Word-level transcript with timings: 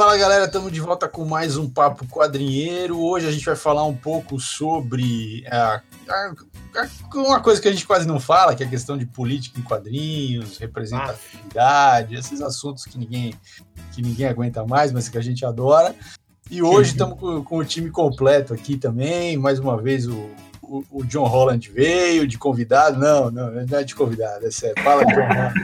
Fala 0.00 0.16
galera, 0.16 0.46
estamos 0.46 0.72
de 0.72 0.80
volta 0.80 1.06
com 1.06 1.26
mais 1.26 1.58
um 1.58 1.68
Papo 1.68 2.06
Quadrinheiro. 2.06 2.98
Hoje 2.98 3.28
a 3.28 3.30
gente 3.30 3.44
vai 3.44 3.54
falar 3.54 3.84
um 3.84 3.94
pouco 3.94 4.40
sobre 4.40 5.44
a, 5.46 5.82
a, 6.08 6.32
a, 6.74 7.18
uma 7.18 7.42
coisa 7.42 7.60
que 7.60 7.68
a 7.68 7.70
gente 7.70 7.86
quase 7.86 8.08
não 8.08 8.18
fala, 8.18 8.54
que 8.54 8.62
é 8.62 8.66
a 8.66 8.70
questão 8.70 8.96
de 8.96 9.04
política 9.04 9.60
em 9.60 9.62
quadrinhos, 9.62 10.56
representatividade, 10.56 12.16
ah. 12.16 12.18
esses 12.18 12.40
assuntos 12.40 12.86
que 12.86 12.96
ninguém, 12.96 13.34
que 13.92 14.00
ninguém 14.00 14.26
aguenta 14.26 14.64
mais, 14.64 14.90
mas 14.90 15.06
que 15.06 15.18
a 15.18 15.20
gente 15.20 15.44
adora. 15.44 15.94
E 16.50 16.62
hoje 16.62 16.92
estamos 16.96 17.20
com, 17.20 17.44
com, 17.44 17.58
o 17.58 17.64
time 17.66 17.90
completo 17.90 18.54
aqui 18.54 18.78
também. 18.78 19.36
Mais 19.36 19.58
uma 19.58 19.76
vez 19.76 20.06
o, 20.06 20.30
o, 20.62 20.82
o, 20.90 21.04
John 21.04 21.26
Holland 21.26 21.70
veio 21.70 22.26
de 22.26 22.38
convidado. 22.38 22.98
Não, 22.98 23.30
não, 23.30 23.50
não 23.50 23.78
é 23.78 23.84
de 23.84 23.94
convidado, 23.94 24.46
é 24.46 24.50
sério. 24.50 24.82
Fala, 24.82 25.04
John 25.04 25.28
Holland. 25.28 25.54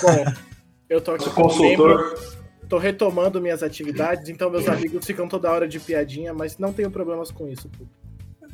Bom, 0.00 0.32
eu 0.88 1.02
tô 1.02 1.10
aqui 1.10 1.28
como 1.28 1.54
membro 1.60 2.37
tô 2.68 2.78
retomando 2.78 3.40
minhas 3.40 3.62
atividades, 3.62 4.28
então 4.28 4.50
meus 4.50 4.68
amigos 4.68 5.04
ficam 5.04 5.26
toda 5.26 5.50
hora 5.50 5.66
de 5.66 5.80
piadinha, 5.80 6.34
mas 6.34 6.58
não 6.58 6.72
tenho 6.72 6.90
problemas 6.90 7.30
com 7.30 7.48
isso. 7.48 7.70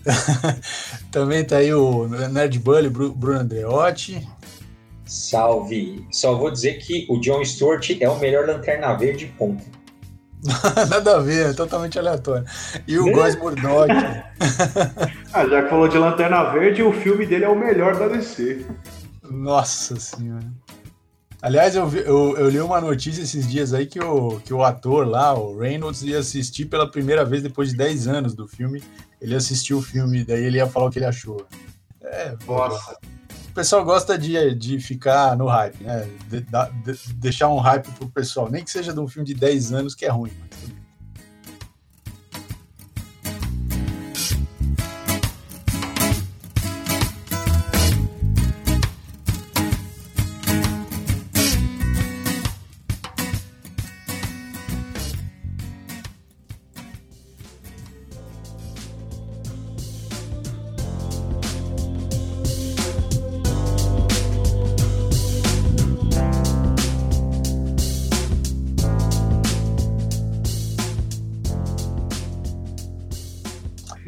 Também 1.10 1.44
tá 1.44 1.56
aí 1.56 1.72
o 1.72 2.06
Nerd 2.08 2.58
Bully, 2.58 2.88
Bruno 2.88 3.38
Andreotti. 3.38 4.26
Salve! 5.04 6.06
Só 6.10 6.34
vou 6.34 6.50
dizer 6.50 6.74
que 6.74 7.06
o 7.08 7.18
John 7.20 7.44
Stewart 7.44 7.90
é 8.00 8.08
o 8.08 8.18
melhor 8.18 8.46
Lanterna 8.46 8.94
Verde, 8.94 9.32
ponto. 9.38 9.64
Nada 10.90 11.16
a 11.16 11.20
ver, 11.20 11.50
é 11.50 11.52
totalmente 11.52 11.98
aleatório. 11.98 12.44
E 12.86 12.98
o 12.98 13.10
Góis 13.10 13.34
Murdoch. 13.36 13.88
ah, 15.32 15.46
já 15.46 15.62
que 15.62 15.70
falou 15.70 15.88
de 15.88 15.96
Lanterna 15.96 16.50
Verde, 16.52 16.82
o 16.82 16.92
filme 16.92 17.26
dele 17.26 17.44
é 17.44 17.48
o 17.48 17.58
melhor 17.58 17.96
da 17.96 18.08
DC. 18.08 18.64
Nossa 19.22 19.96
senhora. 19.98 20.46
Aliás, 21.44 21.76
eu, 21.76 21.86
vi, 21.86 21.98
eu, 21.98 22.38
eu, 22.38 22.48
li 22.48 22.58
uma 22.58 22.80
notícia 22.80 23.20
esses 23.20 23.46
dias 23.46 23.74
aí 23.74 23.84
que 23.84 24.02
o, 24.02 24.40
que 24.40 24.54
o 24.54 24.64
ator 24.64 25.06
lá, 25.06 25.38
o 25.38 25.58
Reynolds, 25.58 26.02
ia 26.02 26.18
assistir 26.18 26.64
pela 26.64 26.90
primeira 26.90 27.22
vez 27.22 27.42
depois 27.42 27.68
de 27.68 27.76
10 27.76 28.08
anos 28.08 28.34
do 28.34 28.48
filme. 28.48 28.82
Ele 29.20 29.34
assistiu 29.34 29.76
o 29.76 29.82
filme, 29.82 30.24
daí 30.24 30.42
ele 30.42 30.56
ia 30.56 30.66
falar 30.66 30.86
o 30.86 30.90
que 30.90 31.00
ele 31.00 31.04
achou. 31.04 31.46
É, 32.00 32.34
Nossa. 32.46 32.96
O 33.50 33.52
pessoal 33.52 33.84
gosta 33.84 34.16
de, 34.16 34.54
de 34.54 34.80
ficar 34.80 35.36
no 35.36 35.46
hype, 35.46 35.84
né? 35.84 36.08
De, 36.30 36.40
de, 36.40 37.12
deixar 37.16 37.50
um 37.50 37.58
hype 37.58 37.90
pro 37.90 38.08
pessoal. 38.08 38.50
Nem 38.50 38.64
que 38.64 38.70
seja 38.70 38.94
de 38.94 39.00
um 39.00 39.06
filme 39.06 39.26
de 39.26 39.34
10 39.34 39.74
anos 39.74 39.94
que 39.94 40.06
é 40.06 40.08
ruim. 40.08 40.32
Mas 40.40 40.72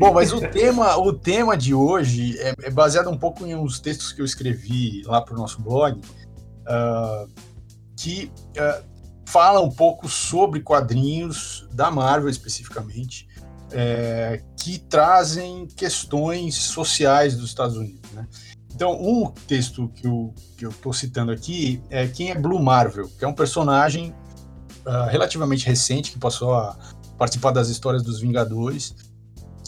Bom, 0.06 0.14
mas 0.14 0.32
o 0.32 0.40
tema, 0.40 0.96
o 0.96 1.12
tema 1.12 1.56
de 1.56 1.74
hoje 1.74 2.38
é, 2.38 2.54
é, 2.62 2.70
baseado 2.70 3.10
um 3.10 3.18
pouco 3.18 3.44
em 3.44 3.56
uns 3.56 3.80
textos 3.80 4.12
que 4.12 4.20
eu 4.20 4.24
escrevi 4.24 5.02
lá 5.04 5.20
para 5.20 5.34
o 5.34 5.36
nosso 5.36 5.60
blog, 5.60 5.98
uh, 5.98 7.28
que 7.96 8.30
uh, 8.56 8.84
fala 9.26 9.60
um 9.60 9.70
pouco 9.70 10.08
sobre 10.08 10.60
quadrinhos 10.60 11.66
da 11.72 11.90
Marvel 11.90 12.28
especificamente, 12.28 13.26
é, 13.72 14.44
que 14.56 14.78
trazem 14.78 15.66
questões 15.66 16.54
sociais 16.54 17.36
dos 17.36 17.48
Estados 17.48 17.76
Unidos. 17.76 18.08
Né? 18.12 18.28
Então, 18.72 18.92
um 18.92 19.28
texto 19.48 19.88
que 19.88 20.06
eu 20.06 20.32
estou 20.60 20.92
citando 20.92 21.32
aqui 21.32 21.82
é 21.90 22.06
quem 22.06 22.30
é 22.30 22.38
Blue 22.38 22.62
Marvel, 22.62 23.08
que 23.18 23.24
é 23.24 23.28
um 23.28 23.34
personagem 23.34 24.14
uh, 24.86 25.10
relativamente 25.10 25.66
recente 25.66 26.12
que 26.12 26.18
passou 26.18 26.54
a 26.54 26.78
participar 27.18 27.50
das 27.50 27.68
histórias 27.68 28.04
dos 28.04 28.20
Vingadores 28.20 28.94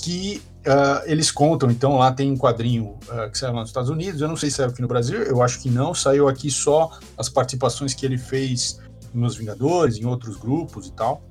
que 0.02 0.42
uh, 0.66 1.02
eles 1.06 1.30
contam, 1.30 1.70
então 1.70 1.96
lá 1.96 2.12
tem 2.12 2.30
um 2.30 2.36
quadrinho 2.36 2.98
uh, 3.08 3.30
que 3.30 3.38
saiu 3.38 3.52
lá 3.52 3.60
nos 3.60 3.70
Estados 3.70 3.90
Unidos, 3.90 4.20
eu 4.20 4.28
não 4.28 4.36
sei 4.36 4.50
se 4.50 4.56
saiu 4.56 4.70
aqui 4.70 4.82
no 4.82 4.88
Brasil, 4.88 5.22
eu 5.22 5.42
acho 5.42 5.60
que 5.60 5.70
não, 5.70 5.94
saiu 5.94 6.28
aqui 6.28 6.50
só 6.50 6.90
as 7.16 7.28
participações 7.28 7.94
que 7.94 8.04
ele 8.04 8.18
fez 8.18 8.80
nos 9.12 9.36
Vingadores, 9.36 9.96
em 9.96 10.04
outros 10.04 10.36
grupos 10.36 10.86
e 10.86 10.92
tal, 10.92 11.22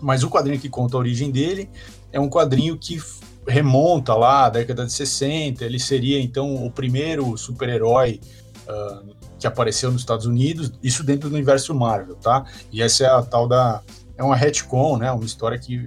mas 0.00 0.22
o 0.22 0.30
quadrinho 0.30 0.60
que 0.60 0.68
conta 0.68 0.96
a 0.96 1.00
origem 1.00 1.30
dele 1.30 1.68
é 2.12 2.18
um 2.18 2.28
quadrinho 2.28 2.76
que 2.78 3.00
remonta 3.46 4.14
lá 4.14 4.46
à 4.46 4.48
década 4.50 4.84
de 4.84 4.92
60, 4.92 5.64
ele 5.64 5.78
seria 5.78 6.20
então 6.20 6.66
o 6.66 6.70
primeiro 6.70 7.36
super-herói 7.36 8.20
uh, 8.68 9.16
que 9.38 9.46
apareceu 9.46 9.90
nos 9.90 10.02
Estados 10.02 10.26
Unidos, 10.26 10.72
isso 10.82 11.02
dentro 11.02 11.28
do 11.28 11.34
universo 11.34 11.74
Marvel, 11.74 12.16
tá? 12.16 12.44
E 12.72 12.82
essa 12.82 13.04
é 13.04 13.06
a 13.06 13.22
tal 13.22 13.46
da... 13.48 13.82
é 14.16 14.22
uma 14.22 14.36
retcon, 14.36 14.98
né, 14.98 15.10
uma 15.10 15.24
história 15.24 15.58
que 15.58 15.86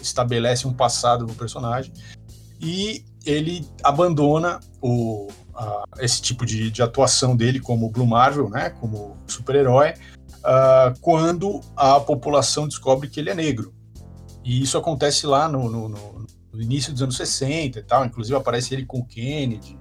estabelece 0.00 0.66
um 0.66 0.72
passado 0.72 1.26
no 1.26 1.34
personagem 1.34 1.92
e 2.60 3.04
ele 3.24 3.68
abandona 3.82 4.58
o, 4.80 5.28
uh, 5.54 5.84
esse 6.00 6.20
tipo 6.22 6.46
de, 6.46 6.70
de, 6.70 6.82
atuação 6.82 7.36
dele 7.36 7.60
como 7.60 7.90
Blue 7.90 8.06
Marvel, 8.06 8.48
né, 8.48 8.70
como 8.70 9.16
super-herói, 9.26 9.90
uh, 10.38 10.98
quando 11.00 11.60
a 11.76 12.00
população 12.00 12.66
descobre 12.66 13.08
que 13.08 13.20
ele 13.20 13.30
é 13.30 13.34
negro. 13.34 13.74
E 14.44 14.62
isso 14.62 14.78
acontece 14.78 15.26
lá 15.26 15.48
no, 15.48 15.68
no, 15.70 15.88
no, 15.88 16.26
no 16.52 16.62
início 16.62 16.92
dos 16.92 17.02
anos 17.02 17.16
60 17.16 17.78
e 17.78 17.82
tal, 17.82 18.04
inclusive 18.04 18.36
aparece 18.36 18.74
ele 18.74 18.86
com 18.86 19.00
o 19.00 19.04
Kennedy. 19.04 19.78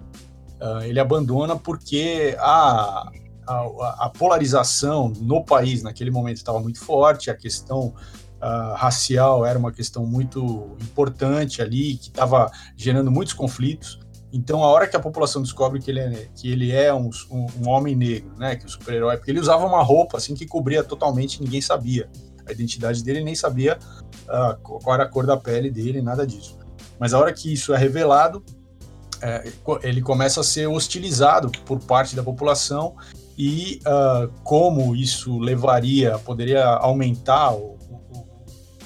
Uh, 0.59 0.81
ele 0.81 1.00
abandona 1.00 1.56
porque 1.56 2.35
a, 2.40 3.09
a, 3.47 4.06
a, 4.06 4.09
polarização 4.09 5.09
no 5.22 5.46
país 5.46 5.84
naquele 5.84 6.09
momento 6.09 6.38
estava 6.38 6.59
muito 6.59 6.79
forte, 6.79 7.29
a 7.29 7.35
questão 7.35 7.94
uh, 8.41 8.75
racial 8.75 9.45
era 9.45 9.57
uma 9.57 9.71
questão 9.71 10.05
muito 10.05 10.75
importante 10.81 11.61
ali, 11.61 11.95
que 11.97 12.09
estava 12.09 12.51
gerando 12.75 13.11
muitos 13.11 13.33
conflitos. 13.33 13.99
Então, 14.31 14.63
a 14.63 14.67
hora 14.67 14.87
que 14.87 14.95
a 14.95 14.99
população 14.99 15.41
descobre 15.41 15.79
que 15.79 15.89
ele 15.89 15.99
é, 15.99 16.27
que 16.35 16.51
ele 16.51 16.71
é 16.71 16.93
um, 16.93 17.09
um, 17.31 17.47
um 17.61 17.69
homem 17.69 17.95
negro, 17.95 18.31
né, 18.37 18.55
que 18.55 18.65
o 18.65 18.69
super-herói, 18.69 19.17
porque 19.17 19.31
ele 19.31 19.39
usava 19.39 19.65
uma 19.65 19.81
roupa 19.81 20.17
assim 20.17 20.35
que 20.35 20.45
cobria 20.45 20.83
totalmente, 20.83 21.41
ninguém 21.41 21.61
sabia 21.61 22.09
a 22.45 22.51
identidade 22.51 23.03
dele, 23.03 23.23
nem 23.23 23.35
sabia 23.35 23.77
uh, 24.23 24.57
qual 24.61 24.93
era 24.93 25.03
a 25.03 25.07
cor 25.07 25.25
da 25.25 25.37
pele 25.37 25.71
dele, 25.71 26.01
nada 26.01 26.25
disso. 26.25 26.57
Mas 26.99 27.13
a 27.13 27.19
hora 27.19 27.31
que 27.31 27.51
isso 27.51 27.73
é 27.73 27.77
revelado, 27.77 28.43
é, 29.21 29.51
ele 29.83 30.01
começa 30.01 30.41
a 30.41 30.43
ser 30.43 30.67
hostilizado 30.67 31.51
por 31.65 31.79
parte 31.79 32.15
da 32.15 32.23
população 32.23 32.95
e 33.37 33.79
uh, 33.85 34.31
como 34.43 34.95
isso 34.95 35.39
levaria, 35.39 36.17
poderia 36.19 36.65
aumentar 36.65 37.53
o, 37.53 37.76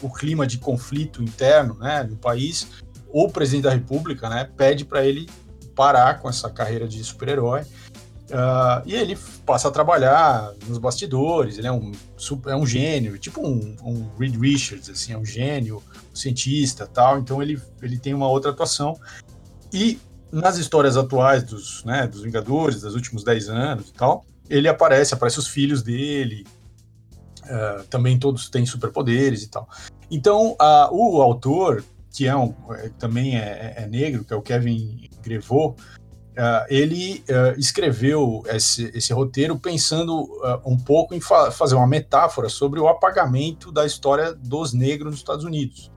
o 0.01 0.09
clima 0.09 0.47
de 0.47 0.57
conflito 0.57 1.22
interno 1.23 1.75
né, 1.75 2.03
no 2.03 2.17
país, 2.17 2.67
o 3.09 3.29
presidente 3.29 3.63
da 3.63 3.72
República 3.72 4.29
né, 4.29 4.50
pede 4.56 4.85
para 4.85 5.06
ele 5.06 5.29
parar 5.75 6.19
com 6.19 6.29
essa 6.29 6.50
carreira 6.50 6.88
de 6.88 7.03
super-herói. 7.03 7.62
Uh, 7.62 8.81
e 8.85 8.95
ele 8.95 9.17
passa 9.45 9.67
a 9.67 9.72
trabalhar 9.72 10.53
nos 10.66 10.78
bastidores, 10.78 11.57
ele 11.57 11.67
é 11.67 11.72
um, 11.72 11.91
é 12.47 12.56
um 12.56 12.66
gênio, 12.66 13.17
tipo 13.17 13.45
um, 13.45 13.75
um 13.84 14.09
Reed 14.17 14.39
Richards, 14.39 14.89
assim, 14.89 15.12
é 15.12 15.17
um 15.17 15.25
gênio, 15.25 15.84
um 16.09 16.16
cientista 16.16 16.88
tal, 16.88 17.19
então 17.19 17.41
ele, 17.41 17.62
ele 17.81 18.00
tem 18.00 18.13
uma 18.13 18.30
outra 18.30 18.51
atuação. 18.51 18.97
E 19.74 20.00
nas 20.31 20.57
histórias 20.57 20.95
atuais 20.95 21.44
dos, 21.44 21.83
né, 21.83 22.07
dos 22.07 22.21
Vingadores, 22.21 22.81
dos 22.81 22.95
últimos 22.95 23.21
10 23.25 23.50
anos 23.50 23.89
e 23.89 23.94
tal, 23.94 24.25
ele 24.50 24.69
aparece, 24.69 25.13
aparece 25.13 25.39
os 25.39 25.47
filhos 25.47 25.83
dele, 25.83 26.45
uh, 27.44 27.84
também 27.88 28.18
todos 28.18 28.50
têm 28.50 28.66
superpoderes 28.66 29.44
e 29.44 29.50
tal. 29.50 29.68
Então, 30.10 30.58
o 30.92 31.22
autor, 31.22 31.84
que 32.12 32.28
é 32.28 32.36
um, 32.36 32.54
é, 32.72 32.90
também 33.00 33.38
é, 33.38 33.76
é, 33.78 33.88
negro, 33.88 34.26
que 34.26 34.34
é 34.34 34.36
o 34.36 34.42
Kevin 34.42 35.10
Grevaux, 35.22 35.82
uh, 35.82 36.66
ele 36.70 37.24
escreveu 37.58 38.44
esse, 38.48 38.92
esse, 38.94 39.14
roteiro 39.14 39.58
pensando 39.58 40.28
um 40.66 40.78
pouco 40.78 41.16
em 41.16 41.22
fa 41.22 41.50
fazer 41.52 41.76
uma 41.76 41.88
metáfora 41.88 42.50
sobre 42.50 42.80
o 42.80 42.88
apagamento 42.90 43.72
da 43.72 43.86
história 43.86 44.34
dos 44.34 44.74
negros 44.74 45.12
nos 45.12 45.20
Estados 45.20 45.46
Unidos. 45.46 45.90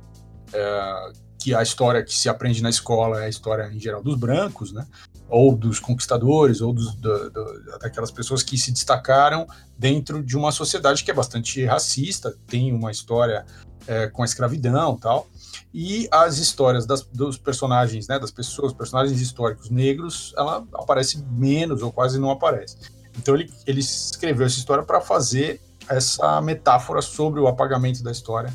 Que 1.45 1.55
a 1.55 1.63
história 1.63 2.03
que 2.03 2.17
se 2.17 2.27
aprende 2.27 2.63
na 2.63 2.71
escola 2.71 3.21
é 3.21 3.27
a 3.27 3.29
história, 3.29 3.71
em 3.71 3.79
geral, 3.79 4.03
dos 4.03 4.17
brancos, 4.17 4.73
né? 4.73 4.87
ou 5.29 5.55
dos 5.55 5.79
conquistadores, 5.79 6.63
ou 6.63 6.73
dos, 6.73 6.95
do, 6.95 7.31
do, 7.31 7.79
daquelas 7.79 8.11
pessoas 8.11 8.43
que 8.43 8.57
se 8.57 8.73
destacaram 8.73 9.47
dentro 9.79 10.23
de 10.23 10.39
uma 10.39 10.51
sociedade 10.51 11.05
que 11.05 11.11
é 11.11 11.15
bastante 11.15 11.63
racista, 11.67 12.35
tem 12.47 12.73
uma 12.73 12.91
história 12.91 13.45
é, 13.87 14.07
com 14.07 14.23
a 14.23 14.25
escravidão 14.25 14.97
tal, 14.97 15.27
e 15.73 16.09
as 16.11 16.39
histórias 16.39 16.87
das, 16.87 17.03
dos 17.03 17.37
personagens, 17.37 18.09
né, 18.09 18.19
das 18.19 18.31
pessoas, 18.31 18.73
personagens 18.73 19.21
históricos 19.21 19.69
negros, 19.69 20.33
ela 20.39 20.67
aparece 20.73 21.23
menos 21.31 21.83
ou 21.83 21.93
quase 21.93 22.19
não 22.19 22.31
aparece. 22.31 22.79
Então 23.19 23.35
ele, 23.35 23.53
ele 23.67 23.81
escreveu 23.81 24.47
essa 24.47 24.59
história 24.59 24.83
para 24.83 25.03
fazer 25.03 25.61
essa 25.91 26.41
metáfora 26.41 27.03
sobre 27.03 27.39
o 27.39 27.47
apagamento 27.47 28.03
da 28.03 28.11
história 28.11 28.51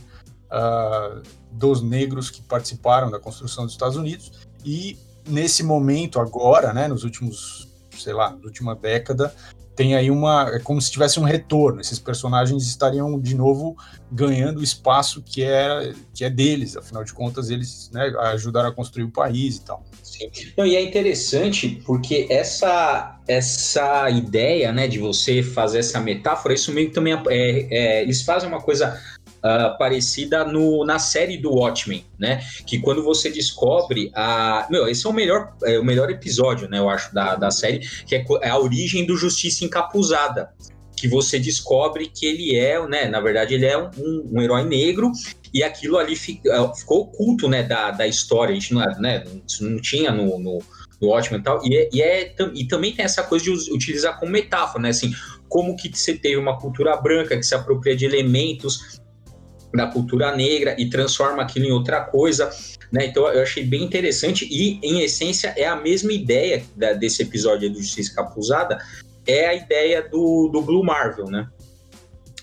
uh, 0.51 1.21
dos 1.51 1.81
negros 1.81 2.29
que 2.29 2.41
participaram 2.41 3.09
da 3.09 3.19
construção 3.19 3.65
dos 3.65 3.73
Estados 3.73 3.97
Unidos 3.97 4.31
e 4.65 4.97
nesse 5.27 5.63
momento 5.63 6.19
agora, 6.19 6.73
né, 6.73 6.87
nos 6.87 7.03
últimos, 7.03 7.67
sei 7.91 8.13
lá, 8.13 8.35
última 8.43 8.75
década, 8.75 9.33
tem 9.79 9.95
aí 9.95 10.11
uma. 10.11 10.49
É 10.53 10.59
como 10.59 10.81
se 10.81 10.91
tivesse 10.91 11.21
um 11.21 11.23
retorno. 11.23 11.79
Esses 11.79 11.99
personagens 11.99 12.67
estariam 12.67 13.17
de 13.17 13.33
novo 13.33 13.77
ganhando 14.11 14.59
o 14.59 14.63
espaço 14.63 15.21
que 15.21 15.41
é, 15.41 15.93
que 16.13 16.25
é 16.25 16.29
deles, 16.29 16.75
afinal 16.75 17.01
de 17.05 17.13
contas, 17.13 17.49
eles 17.49 17.89
né, 17.93 18.11
ajudaram 18.33 18.67
a 18.67 18.73
construir 18.73 19.05
o 19.05 19.09
país 19.09 19.55
e 19.55 19.61
tal. 19.61 19.85
Sim. 20.03 20.29
E 20.57 20.75
é 20.75 20.81
interessante 20.81 21.81
porque 21.85 22.27
essa, 22.29 23.21
essa 23.25 24.09
ideia 24.09 24.73
né, 24.73 24.85
de 24.85 24.99
você 24.99 25.41
fazer 25.41 25.79
essa 25.79 26.01
metáfora, 26.01 26.53
isso 26.53 26.73
meio 26.73 26.89
que 26.89 26.93
também 26.93 27.13
é, 27.13 27.19
é, 27.29 28.01
eles 28.01 28.21
fazem 28.21 28.49
uma 28.49 28.61
coisa 28.61 28.99
uh, 29.39 29.77
parecida 29.77 30.43
no, 30.45 30.85
na 30.85 30.99
série 30.99 31.37
do 31.37 31.51
Watchmen, 31.51 32.05
né? 32.17 32.41
Que 32.65 32.79
quando 32.79 33.03
você 33.03 33.29
descobre 33.29 34.11
a. 34.13 34.67
Meu, 34.69 34.87
esse 34.87 35.05
é 35.05 35.09
o 35.09 35.13
melhor, 35.13 35.53
é 35.63 35.79
o 35.79 35.83
melhor 35.83 36.09
episódio, 36.09 36.69
né? 36.69 36.79
Eu 36.79 36.89
acho, 36.89 37.13
da, 37.13 37.35
da 37.35 37.51
série, 37.51 37.79
que 37.79 38.15
é, 38.15 38.25
é 38.41 38.49
a 38.49 38.57
origem 38.57 39.05
do 39.05 39.15
Justiça 39.15 39.65
Encapuzada. 39.65 40.49
Que 40.95 41.07
você 41.07 41.39
descobre 41.39 42.07
que 42.07 42.25
ele 42.25 42.57
é, 42.57 42.85
né? 42.85 43.07
Na 43.07 43.21
verdade, 43.21 43.53
ele 43.53 43.65
é 43.65 43.77
um, 43.77 43.89
um 44.33 44.41
herói 44.41 44.65
negro 44.65 45.11
e 45.53 45.63
aquilo 45.63 45.97
ali 45.97 46.13
é, 46.13 46.75
ficou 46.75 47.01
oculto, 47.03 47.47
né? 47.47 47.63
Da, 47.63 47.91
da 47.91 48.05
história. 48.05 48.51
A 48.51 48.59
gente 48.59 48.73
não, 48.73 48.81
né, 48.99 49.23
não 49.61 49.79
tinha 49.79 50.11
no, 50.11 50.37
no 50.37 50.59
no 51.01 51.07
Watchmen 51.07 51.39
e 51.39 51.43
tal, 51.43 51.65
e, 51.65 51.75
é, 51.75 51.89
e, 51.93 52.01
é, 52.01 52.35
e 52.53 52.67
também 52.67 52.93
tem 52.93 53.05
essa 53.05 53.23
coisa 53.23 53.45
de 53.45 53.71
utilizar 53.71 54.19
como 54.19 54.31
metáfora, 54.31 54.83
né, 54.83 54.89
assim, 54.89 55.13
como 55.47 55.75
que 55.75 55.89
você 55.89 56.13
teve 56.13 56.37
uma 56.37 56.59
cultura 56.59 56.95
branca 56.97 57.35
que 57.37 57.43
se 57.43 57.55
apropria 57.55 57.95
de 57.95 58.05
elementos 58.05 58.99
da 59.73 59.87
cultura 59.87 60.35
negra 60.35 60.75
e 60.77 60.89
transforma 60.89 61.43
aquilo 61.43 61.65
em 61.65 61.71
outra 61.71 62.01
coisa. 62.01 62.49
Né? 62.91 63.05
Então 63.07 63.27
eu 63.27 63.43
achei 63.43 63.63
bem 63.63 63.83
interessante 63.83 64.47
e, 64.49 64.79
em 64.83 65.01
essência, 65.01 65.53
é 65.55 65.67
a 65.67 65.75
mesma 65.75 66.11
ideia 66.11 66.63
da, 66.75 66.93
desse 66.93 67.21
episódio 67.21 67.69
do 67.69 67.79
Justiça 67.79 68.15
Capuzada, 68.15 68.79
é 69.27 69.47
a 69.47 69.53
ideia 69.53 70.07
do, 70.09 70.49
do 70.51 70.61
Blue 70.61 70.83
Marvel, 70.83 71.25
né? 71.25 71.47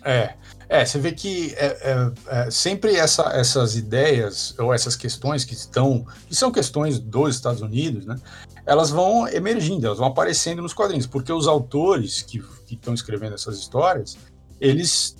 É, 0.04 0.34
é, 0.68 0.84
você 0.84 0.98
vê 0.98 1.12
que 1.12 1.52
é, 1.56 1.66
é, 1.66 2.12
é, 2.28 2.50
sempre 2.50 2.96
essa, 2.96 3.24
essas 3.34 3.76
ideias 3.76 4.54
ou 4.58 4.72
essas 4.72 4.94
questões 4.94 5.44
que 5.44 5.54
estão, 5.54 6.06
que 6.28 6.34
são 6.34 6.52
questões 6.52 6.98
dos 6.98 7.34
Estados 7.34 7.60
Unidos, 7.60 8.06
né? 8.06 8.16
Elas 8.64 8.90
vão 8.90 9.28
emergindo, 9.28 9.86
elas 9.86 9.98
vão 9.98 10.08
aparecendo 10.08 10.60
nos 10.62 10.74
quadrinhos, 10.74 11.06
porque 11.06 11.32
os 11.32 11.46
autores 11.46 12.22
que 12.22 12.42
estão 12.70 12.94
escrevendo 12.94 13.34
essas 13.34 13.58
histórias, 13.58 14.16
eles 14.60 15.16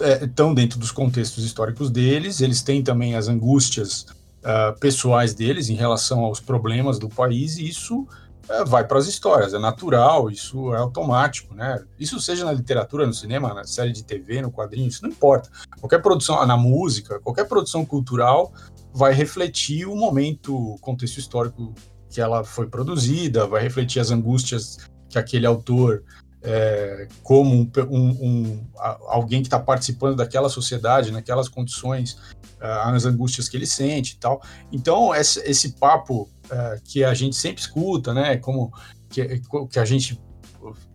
estão 0.00 0.52
é, 0.52 0.54
dentro 0.54 0.78
dos 0.78 0.90
contextos 0.90 1.44
históricos 1.44 1.90
deles, 1.90 2.40
eles 2.40 2.62
têm 2.62 2.82
também 2.82 3.14
as 3.14 3.28
angústias 3.28 4.06
uh, 4.42 4.78
pessoais 4.78 5.34
deles 5.34 5.68
em 5.68 5.74
relação 5.74 6.20
aos 6.20 6.40
problemas 6.40 6.98
do 6.98 7.08
país, 7.08 7.56
e 7.56 7.68
isso 7.68 8.00
uh, 8.00 8.66
vai 8.66 8.86
para 8.86 8.98
as 8.98 9.06
histórias, 9.06 9.54
é 9.54 9.58
natural, 9.58 10.30
isso 10.30 10.74
é 10.74 10.78
automático, 10.78 11.54
né? 11.54 11.82
Isso 11.98 12.20
seja 12.20 12.44
na 12.44 12.52
literatura, 12.52 13.06
no 13.06 13.14
cinema, 13.14 13.52
na 13.52 13.64
série 13.64 13.92
de 13.92 14.02
TV, 14.02 14.40
no 14.40 14.50
quadrinho, 14.50 14.88
isso 14.88 15.02
não 15.02 15.10
importa. 15.10 15.50
Qualquer 15.78 16.00
produção, 16.00 16.44
na 16.46 16.56
música, 16.56 17.20
qualquer 17.20 17.44
produção 17.44 17.84
cultural 17.84 18.52
vai 18.92 19.12
refletir 19.12 19.86
o 19.86 19.96
momento, 19.96 20.54
o 20.56 20.78
contexto 20.78 21.18
histórico 21.18 21.74
que 22.10 22.20
ela 22.20 22.44
foi 22.44 22.66
produzida, 22.66 23.46
vai 23.46 23.62
refletir 23.62 24.00
as 24.00 24.10
angústias 24.10 24.78
que 25.08 25.18
aquele 25.18 25.46
autor 25.46 26.02
é, 26.42 27.06
como 27.22 27.54
um, 27.54 27.70
um, 27.88 28.10
um, 28.10 28.66
alguém 29.06 29.40
que 29.40 29.46
está 29.46 29.58
participando 29.58 30.16
daquela 30.16 30.48
sociedade, 30.48 31.12
naquelas 31.12 31.48
condições, 31.48 32.14
uh, 32.60 32.94
as 32.94 33.04
angústias 33.04 33.48
que 33.48 33.56
ele 33.56 33.66
sente 33.66 34.14
e 34.14 34.16
tal. 34.16 34.42
Então, 34.72 35.14
esse, 35.14 35.40
esse 35.40 35.72
papo 35.72 36.28
uh, 36.46 36.82
que 36.84 37.04
a 37.04 37.14
gente 37.14 37.36
sempre 37.36 37.62
escuta, 37.62 38.12
né, 38.12 38.36
como 38.36 38.72
que, 39.08 39.40
que, 39.70 39.78
a 39.78 39.84
gente, 39.84 40.20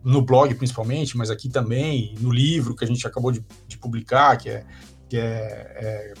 no 0.04 0.20
blog 0.20 0.54
principalmente, 0.54 1.16
mas 1.16 1.30
aqui 1.30 1.48
também, 1.48 2.14
no 2.20 2.30
livro 2.30 2.76
que 2.76 2.84
a 2.84 2.88
gente 2.88 3.06
acabou 3.06 3.32
de, 3.32 3.44
de 3.66 3.78
publicar, 3.78 4.36
que 4.36 4.50
é, 4.50 4.64
que 5.08 5.16
é, 5.16 5.22
é 5.22 6.14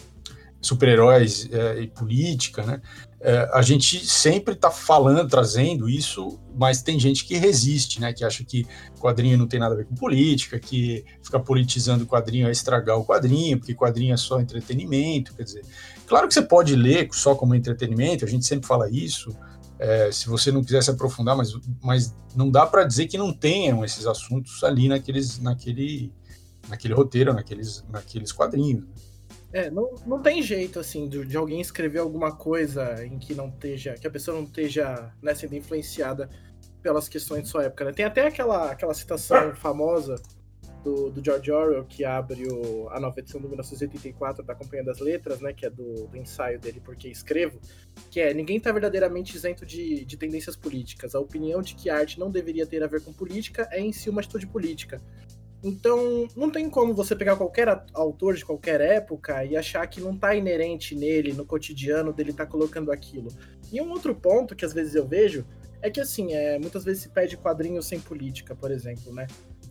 super-heróis 0.60 1.48
é, 1.52 1.80
e 1.80 1.86
política, 1.88 2.64
né? 2.64 2.80
É, 3.20 3.50
a 3.52 3.62
gente 3.62 4.06
sempre 4.06 4.54
está 4.54 4.70
falando, 4.70 5.28
trazendo 5.28 5.88
isso, 5.88 6.38
mas 6.54 6.82
tem 6.82 7.00
gente 7.00 7.24
que 7.24 7.36
resiste, 7.36 8.00
né? 8.00 8.12
Que 8.12 8.24
acha 8.24 8.44
que 8.44 8.64
quadrinho 9.00 9.36
não 9.36 9.48
tem 9.48 9.58
nada 9.58 9.74
a 9.74 9.78
ver 9.78 9.86
com 9.86 9.94
política, 9.94 10.58
que 10.60 11.04
fica 11.20 11.40
politizando 11.40 12.04
o 12.04 12.06
quadrinho 12.06 12.46
a 12.46 12.50
estragar 12.50 12.96
o 12.96 13.04
quadrinho, 13.04 13.58
porque 13.58 13.74
quadrinho 13.74 14.14
é 14.14 14.16
só 14.16 14.40
entretenimento. 14.40 15.34
Quer 15.34 15.42
dizer, 15.42 15.64
claro 16.06 16.28
que 16.28 16.34
você 16.34 16.42
pode 16.42 16.76
ler 16.76 17.08
só 17.12 17.34
como 17.34 17.56
entretenimento, 17.56 18.24
a 18.24 18.28
gente 18.28 18.46
sempre 18.46 18.68
fala 18.68 18.88
isso. 18.88 19.34
É, 19.80 20.10
se 20.12 20.28
você 20.28 20.52
não 20.52 20.62
quiser 20.62 20.82
se 20.82 20.90
aprofundar, 20.90 21.36
mas, 21.36 21.52
mas 21.82 22.14
não 22.36 22.50
dá 22.50 22.66
para 22.66 22.84
dizer 22.84 23.06
que 23.06 23.18
não 23.18 23.32
tenham 23.32 23.84
esses 23.84 24.06
assuntos 24.06 24.62
ali 24.62 24.88
naqueles, 24.88 25.40
naquele, 25.40 26.12
naquele 26.68 26.94
roteiro, 26.94 27.32
naqueles, 27.32 27.84
naqueles 27.88 28.32
quadrinhos. 28.32 28.84
Né? 28.84 29.07
É, 29.52 29.70
não, 29.70 29.94
não 30.06 30.20
tem 30.20 30.42
jeito, 30.42 30.78
assim, 30.78 31.08
de, 31.08 31.24
de, 31.24 31.36
alguém 31.36 31.60
escrever 31.60 32.00
alguma 32.00 32.36
coisa 32.36 33.04
em 33.04 33.18
que 33.18 33.34
não 33.34 33.48
esteja, 33.48 33.94
que 33.94 34.06
a 34.06 34.10
pessoa 34.10 34.36
não 34.36 34.44
esteja 34.44 35.10
né, 35.22 35.34
sendo 35.34 35.54
influenciada 35.54 36.28
pelas 36.82 37.08
questões 37.08 37.44
de 37.44 37.48
sua 37.48 37.64
época, 37.64 37.86
né? 37.86 37.92
Tem 37.92 38.04
até 38.04 38.26
aquela, 38.26 38.70
aquela 38.70 38.92
citação 38.92 39.54
famosa 39.54 40.16
do, 40.84 41.10
do 41.10 41.24
George 41.24 41.50
Orwell, 41.50 41.84
que 41.84 42.04
abre 42.04 42.46
o, 42.46 42.88
a 42.90 43.00
nova 43.00 43.18
edição 43.18 43.40
do 43.40 43.48
1984 43.48 44.44
da 44.44 44.54
Companhia 44.54 44.84
das 44.84 44.98
Letras, 44.98 45.40
né? 45.40 45.52
Que 45.52 45.66
é 45.66 45.70
do, 45.70 46.06
do 46.06 46.16
ensaio 46.16 46.58
dele 46.58 46.80
Porque 46.84 47.08
Escrevo, 47.08 47.58
que 48.10 48.20
é 48.20 48.32
ninguém 48.32 48.58
está 48.58 48.70
verdadeiramente 48.70 49.34
isento 49.34 49.66
de, 49.66 50.04
de 50.04 50.16
tendências 50.16 50.56
políticas. 50.56 51.14
A 51.14 51.20
opinião 51.20 51.60
de 51.62 51.74
que 51.74 51.90
a 51.90 51.96
arte 51.96 52.18
não 52.18 52.30
deveria 52.30 52.66
ter 52.66 52.82
a 52.82 52.86
ver 52.86 53.02
com 53.02 53.12
política 53.12 53.68
é 53.72 53.80
em 53.80 53.92
si 53.92 54.08
uma 54.08 54.20
atitude 54.20 54.46
política. 54.46 55.00
Então, 55.62 56.28
não 56.36 56.50
tem 56.50 56.70
como 56.70 56.94
você 56.94 57.16
pegar 57.16 57.36
qualquer 57.36 57.68
autor 57.92 58.36
de 58.36 58.44
qualquer 58.44 58.80
época 58.80 59.44
e 59.44 59.56
achar 59.56 59.84
que 59.88 60.00
não 60.00 60.14
está 60.14 60.34
inerente 60.34 60.94
nele, 60.94 61.32
no 61.32 61.44
cotidiano 61.44 62.12
dele 62.12 62.32
tá 62.32 62.46
colocando 62.46 62.92
aquilo. 62.92 63.28
E 63.72 63.80
um 63.80 63.90
outro 63.90 64.14
ponto 64.14 64.54
que 64.54 64.64
às 64.64 64.72
vezes 64.72 64.94
eu 64.94 65.06
vejo 65.06 65.44
é 65.82 65.90
que, 65.90 66.00
assim, 66.00 66.32
é, 66.32 66.58
muitas 66.58 66.84
vezes 66.84 67.02
se 67.02 67.08
pede 67.08 67.36
quadrinhos 67.36 67.86
sem 67.86 68.00
política, 68.00 68.54
por 68.54 68.70
exemplo, 68.70 69.12
né? 69.12 69.26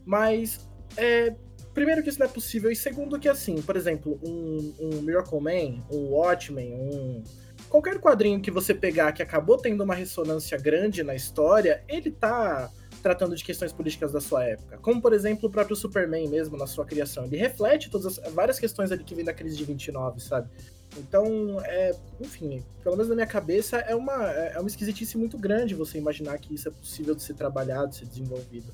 Mas, 0.05 0.67
é, 0.95 1.35
primeiro 1.73 2.03
que 2.03 2.09
isso 2.09 2.19
não 2.19 2.27
é 2.27 2.29
possível, 2.29 2.71
e 2.71 2.75
segundo 2.75 3.19
que, 3.19 3.27
assim, 3.27 3.61
por 3.61 3.75
exemplo, 3.75 4.19
um, 4.23 4.73
um 4.79 5.01
Miracle 5.01 5.39
Man, 5.39 5.83
um 5.91 6.11
Watchmen, 6.11 6.73
um... 6.73 7.23
Qualquer 7.69 7.99
quadrinho 7.99 8.39
que 8.41 8.51
você 8.51 8.73
pegar 8.73 9.11
que 9.11 9.21
acabou 9.21 9.57
tendo 9.57 9.83
uma 9.83 9.95
ressonância 9.95 10.57
grande 10.57 11.03
na 11.03 11.15
história, 11.15 11.83
ele 11.87 12.11
tá 12.11 12.71
tratando 13.07 13.37
de 13.37 13.43
questões 13.43 13.71
políticas 13.71 14.11
da 14.11 14.19
sua 14.19 14.43
época. 14.43 14.77
Como, 14.79 15.01
por 15.01 15.13
exemplo, 15.13 15.47
o 15.47 15.51
próprio 15.51 15.77
Superman 15.77 16.27
mesmo, 16.27 16.57
na 16.57 16.67
sua 16.67 16.85
criação. 16.85 17.23
Ele 17.23 17.37
reflete 17.37 17.89
todas 17.89 18.19
as 18.19 18.33
várias 18.33 18.59
questões 18.59 18.91
ali 18.91 19.01
que 19.01 19.15
vem 19.15 19.23
da 19.23 19.33
crise 19.33 19.55
de 19.55 19.63
29, 19.63 20.19
sabe? 20.19 20.49
Então, 20.97 21.57
é, 21.63 21.95
enfim, 22.19 22.61
pelo 22.83 22.97
menos 22.97 23.07
na 23.07 23.15
minha 23.15 23.27
cabeça, 23.27 23.77
é 23.77 23.95
uma, 23.95 24.29
é 24.29 24.59
uma 24.59 24.67
esquisitice 24.67 25.17
muito 25.17 25.37
grande 25.37 25.73
você 25.73 25.97
imaginar 25.97 26.37
que 26.37 26.53
isso 26.53 26.67
é 26.67 26.71
possível 26.71 27.15
de 27.15 27.23
ser 27.23 27.35
trabalhado, 27.35 27.91
de 27.91 27.95
ser 27.95 28.05
desenvolvido. 28.07 28.73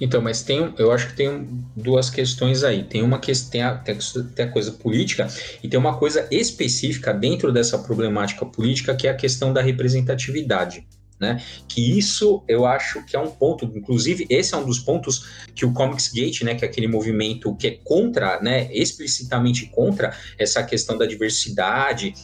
Então, 0.00 0.22
mas 0.22 0.42
tem, 0.42 0.72
eu 0.78 0.90
acho 0.90 1.08
que 1.08 1.16
tem 1.16 1.48
duas 1.76 2.08
questões 2.08 2.64
aí. 2.64 2.82
Tem 2.84 3.02
uma 3.02 3.18
que 3.18 3.32
tem 3.50 3.62
a, 3.62 3.76
tem 3.76 4.46
a 4.46 4.50
coisa 4.50 4.72
política 4.72 5.26
e 5.62 5.68
tem 5.68 5.78
uma 5.78 5.98
coisa 5.98 6.26
específica 6.30 7.12
dentro 7.12 7.52
dessa 7.52 7.78
problemática 7.78 8.46
política 8.46 8.96
que 8.96 9.06
é 9.06 9.10
a 9.10 9.14
questão 9.14 9.52
da 9.52 9.60
representatividade 9.60 10.86
né? 11.20 11.42
Que 11.68 11.98
isso 11.98 12.42
eu 12.46 12.64
acho 12.66 13.04
que 13.04 13.16
é 13.16 13.20
um 13.20 13.30
ponto, 13.30 13.64
inclusive 13.64 14.26
esse 14.30 14.54
é 14.54 14.56
um 14.56 14.64
dos 14.64 14.78
pontos 14.78 15.46
que 15.54 15.64
o 15.64 15.72
Comics 15.72 16.12
Gate, 16.12 16.42
né, 16.42 16.54
que 16.54 16.64
é 16.64 16.68
aquele 16.68 16.88
movimento 16.88 17.54
que 17.56 17.66
é 17.66 17.78
contra, 17.82 18.40
né, 18.40 18.68
explicitamente 18.72 19.66
contra 19.66 20.16
essa 20.38 20.62
questão 20.62 20.96
da 20.96 21.06
diversidade 21.06 22.14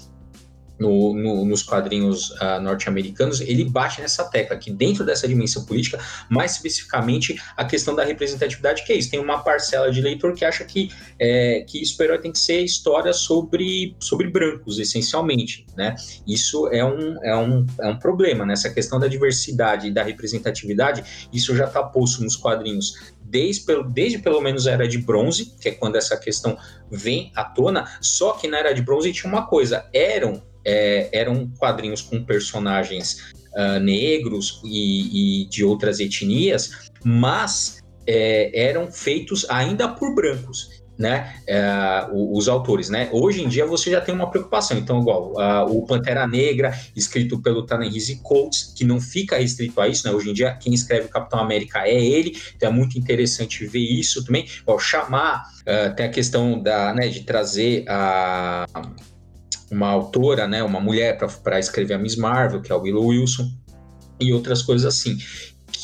no, 0.79 1.15
no, 1.15 1.45
nos 1.45 1.63
quadrinhos 1.63 2.31
uh, 2.33 2.61
norte-americanos, 2.61 3.41
ele 3.41 3.65
bate 3.65 4.01
nessa 4.01 4.25
tecla, 4.25 4.57
que 4.57 4.73
dentro 4.73 5.05
dessa 5.05 5.27
dimensão 5.29 5.65
política, 5.65 5.99
mais 6.29 6.53
especificamente 6.53 7.41
a 7.57 7.65
questão 7.65 7.95
da 7.95 8.05
representatividade, 8.05 8.85
que 8.85 8.93
é 8.93 8.97
isso, 8.97 9.11
tem 9.11 9.21
uma 9.21 9.43
parcela 9.43 9.91
de 9.91 10.01
leitor 10.01 10.35
que 10.35 10.45
acha 10.45 10.65
que, 10.65 10.91
é, 11.19 11.65
que 11.69 11.85
super-herói 11.85 12.19
tem 12.19 12.33
que 12.33 12.39
ser 12.39 12.61
história 12.61 13.13
sobre, 13.13 13.97
sobre 14.01 14.29
brancos, 14.29 14.79
essencialmente, 14.79 15.67
né? 15.77 15.95
Isso 16.27 16.69
é 16.69 16.85
um, 16.85 17.25
é 17.25 17.37
um, 17.37 17.67
é 17.81 17.89
um 17.89 17.99
problema, 17.99 18.45
né? 18.45 18.55
Essa 18.55 18.71
questão 18.71 18.99
da 18.99 19.07
diversidade 19.07 19.89
e 19.89 19.91
da 19.93 20.03
representatividade, 20.03 21.29
isso 21.33 21.55
já 21.55 21.67
está 21.67 21.83
posto 21.83 22.23
nos 22.23 22.37
quadrinhos 22.37 23.15
desde, 23.25 23.65
desde 23.89 24.19
pelo 24.19 24.41
menos 24.41 24.67
a 24.67 24.73
Era 24.73 24.87
de 24.87 24.99
Bronze, 24.99 25.57
que 25.61 25.69
é 25.69 25.73
quando 25.73 25.97
essa 25.97 26.17
questão 26.17 26.57
vem 26.91 27.33
à 27.35 27.43
tona, 27.43 27.85
só 28.01 28.33
que 28.33 28.47
na 28.47 28.59
Era 28.59 28.73
de 28.73 28.83
Bronze 28.83 29.13
tinha 29.13 29.33
uma 29.33 29.47
coisa, 29.47 29.89
eram 29.93 30.41
é, 30.65 31.09
eram 31.13 31.51
quadrinhos 31.59 32.01
com 32.01 32.25
personagens 32.25 33.33
uh, 33.55 33.79
negros 33.81 34.61
e, 34.65 35.43
e, 35.43 35.49
de 35.49 35.65
outras 35.65 36.01
etnias, 36.01 36.91
mas 37.05 37.83
é, 38.07 38.51
eram 38.69 38.91
feitos 38.91 39.49
ainda 39.49 39.89
por 39.89 40.15
brancos 40.15 40.85
né, 40.99 41.35
é, 41.47 42.07
os, 42.13 42.49
autores, 42.49 42.89
né? 42.89 43.09
Hoje 43.13 43.43
em 43.43 43.49
dia 43.49 43.67
você 43.67 43.91
já 43.91 44.01
tem 44.01 44.15
uma 44.15 44.31
preocupação. 44.31 44.79
Então, 44.79 45.01
igual 45.01 45.33
uh, 45.33 45.77
o 45.77 45.85
Pantera 45.87 46.27
Negra, 46.27 46.73
escrito 46.95 47.41
pelo 47.43 47.67
Tanahisi 47.67 48.21
Coates, 48.23 48.73
que 48.77 48.85
não 48.85 49.01
fica 49.01 49.37
restrito 49.37 49.81
a 49.81 49.89
isso, 49.89 50.07
né? 50.07 50.15
Hoje 50.15 50.31
em 50.31 50.33
dia 50.33 50.55
quem 50.55 50.73
escreve 50.73 51.07
o 51.07 51.11
Capitão 51.11 51.41
América 51.41 51.81
é 51.81 52.01
ele, 52.01 52.37
então 52.55 52.69
é 52.69 52.73
muito 52.73 52.99
interessante 52.99 53.67
ver 53.67 53.81
isso 53.81 54.25
também. 54.25 54.47
Igual, 54.61 54.79
chamar, 54.79 55.49
uh, 55.63 55.95
tem 55.95 56.07
a 56.07 56.11
questão 56.11 56.63
da, 56.63 56.95
né, 56.95 57.09
de 57.09 57.21
trazer 57.25 57.85
a 57.89 58.65
uma 59.71 59.89
autora, 59.89 60.47
né, 60.47 60.63
uma 60.63 60.81
mulher 60.81 61.19
para 61.43 61.59
escrever 61.59 61.95
a 61.95 61.99
Miss 61.99 62.17
Marvel, 62.17 62.61
que 62.61 62.71
é 62.71 62.75
o 62.75 62.81
Willow 62.81 63.07
Wilson, 63.07 63.51
e 64.21 64.33
outras 64.33 64.63
coisas 64.63 64.87
assim 64.87 65.19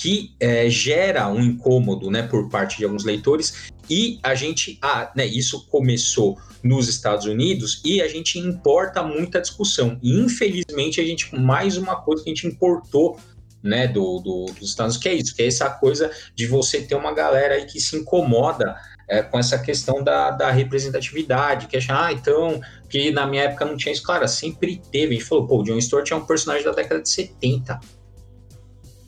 que 0.01 0.35
é, 0.39 0.71
gera 0.71 1.29
um 1.29 1.41
incômodo 1.41 2.11
né, 2.11 2.23
por 2.23 2.49
parte 2.49 2.79
de 2.79 2.85
alguns 2.85 3.05
leitores, 3.05 3.71
e 3.89 4.21
a 4.23 4.35
gente, 4.35 4.79
ah, 4.81 5.11
né, 5.17 5.27
isso 5.27 5.67
começou 5.67 6.39
nos 6.63 6.89
Estados 6.89 7.27
Unidos 7.27 7.81
e 7.85 8.01
a 8.01 8.09
gente 8.09 8.39
importa 8.39 9.03
muita 9.03 9.41
discussão. 9.41 9.99
E 10.03 10.19
infelizmente 10.21 11.01
a 11.01 11.05
gente, 11.05 11.35
mais 11.37 11.77
uma 11.77 11.97
coisa 11.97 12.23
que 12.23 12.31
a 12.31 12.35
gente 12.35 12.47
importou 12.47 13.19
né, 13.63 13.89
do, 13.89 14.21
do, 14.21 14.47
dos 14.59 14.71
Estados 14.71 14.97
Unidos, 14.97 15.03
que 15.03 15.09
é 15.09 15.15
isso, 15.15 15.35
que 15.35 15.43
é 15.43 15.47
essa 15.47 15.69
coisa 15.69 16.11
de 16.35 16.47
você 16.47 16.81
ter 16.81 16.95
uma 16.95 17.13
galera 17.13 17.55
aí 17.55 17.67
que 17.67 17.81
se 17.81 17.97
incomoda 17.97 18.77
é, 19.11 19.23
com 19.23 19.37
essa 19.39 19.59
questão 19.59 20.05
da, 20.05 20.31
da 20.31 20.53
representatividade, 20.53 21.67
que 21.67 21.77
acha, 21.77 22.07
ah, 22.07 22.13
então, 22.13 22.61
que 22.89 23.11
na 23.11 23.27
minha 23.27 23.43
época 23.43 23.65
não 23.65 23.77
tinha 23.77 23.93
isso. 23.93 24.05
Claro, 24.05 24.27
sempre 24.29 24.81
teve. 24.93 25.17
A 25.17 25.19
gente 25.19 25.29
falou, 25.29 25.49
pô, 25.49 25.61
o 25.61 25.65
John 25.65 25.81
Stewart 25.81 26.09
é 26.13 26.15
um 26.15 26.25
personagem 26.25 26.65
da 26.65 26.71
década 26.71 27.03
de 27.03 27.09
70. 27.09 27.81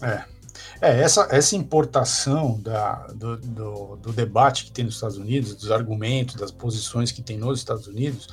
É, 0.02 0.24
é, 0.80 1.00
essa, 1.00 1.28
essa 1.30 1.54
importação 1.54 2.60
da, 2.60 3.06
do, 3.14 3.36
do, 3.36 3.96
do, 3.96 4.12
debate 4.12 4.64
que 4.64 4.72
tem 4.72 4.84
nos 4.84 4.94
Estados 4.94 5.16
Unidos, 5.16 5.54
dos 5.54 5.70
argumentos, 5.70 6.34
das 6.34 6.50
posições 6.50 7.12
que 7.12 7.22
tem 7.22 7.38
nos 7.38 7.60
Estados 7.60 7.86
Unidos, 7.86 8.26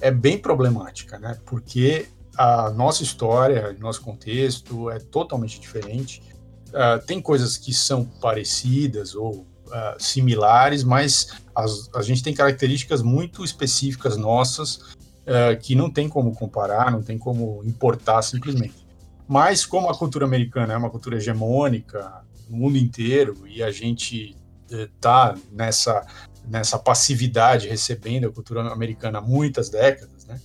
é 0.00 0.12
bem 0.12 0.38
problemática, 0.38 1.18
né? 1.18 1.36
Porque 1.44 2.06
a 2.38 2.70
nossa 2.70 3.02
história, 3.02 3.76
nosso 3.80 4.00
contexto 4.00 4.88
é 4.90 5.00
totalmente 5.00 5.58
diferente. 5.58 6.22
Uh, 6.68 7.04
tem 7.04 7.20
coisas 7.20 7.56
que 7.56 7.74
são 7.74 8.04
parecidas 8.04 9.16
ou 9.16 9.44
uh, 9.66 10.02
similares, 10.02 10.82
mas 10.84 11.34
as, 11.54 11.90
a 11.94 12.02
gente 12.02 12.22
tem 12.22 12.34
características 12.34 13.02
muito 13.02 13.44
específicas 13.44 14.16
nossas 14.16 14.76
uh, 14.76 15.58
que 15.60 15.74
não 15.74 15.90
tem 15.90 16.08
como 16.08 16.34
comparar, 16.34 16.90
não 16.90 17.02
tem 17.02 17.18
como 17.18 17.62
importar 17.64 18.22
simplesmente. 18.22 18.86
Mas 19.28 19.66
como 19.66 19.88
a 19.88 19.96
cultura 19.96 20.24
americana 20.24 20.74
é 20.74 20.76
uma 20.76 20.90
cultura 20.90 21.16
hegemônica 21.16 22.24
no 22.48 22.58
mundo 22.58 22.78
inteiro 22.78 23.44
e 23.46 23.62
a 23.62 23.70
gente 23.72 24.36
está 24.70 25.34
eh, 25.36 25.40
nessa 25.52 26.06
nessa 26.48 26.78
passividade 26.78 27.68
recebendo 27.68 28.28
a 28.28 28.32
cultura 28.32 28.60
americana 28.72 29.18
há 29.18 29.20
muitas 29.20 29.68
décadas, 29.68 30.24
né, 30.26 30.40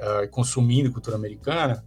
uh, 0.00 0.26
consumindo 0.30 0.90
cultura 0.90 1.14
americana, 1.14 1.84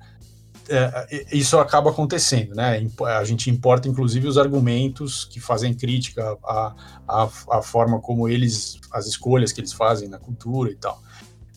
uh, 0.69 1.25
isso 1.31 1.57
acaba 1.59 1.89
acontecendo, 1.89 2.55
né? 2.55 2.85
A 3.01 3.23
gente 3.23 3.49
importa 3.49 3.87
inclusive 3.87 4.27
os 4.27 4.37
argumentos 4.37 5.25
que 5.25 5.39
fazem 5.39 5.73
crítica 5.73 6.37
à, 6.43 6.75
à, 7.07 7.29
à 7.51 7.61
forma 7.61 7.99
como 7.99 8.27
eles, 8.27 8.79
as 8.91 9.05
escolhas 9.07 9.51
que 9.51 9.61
eles 9.61 9.73
fazem 9.73 10.07
na 10.07 10.17
cultura 10.17 10.71
e 10.71 10.75
tal. 10.75 11.01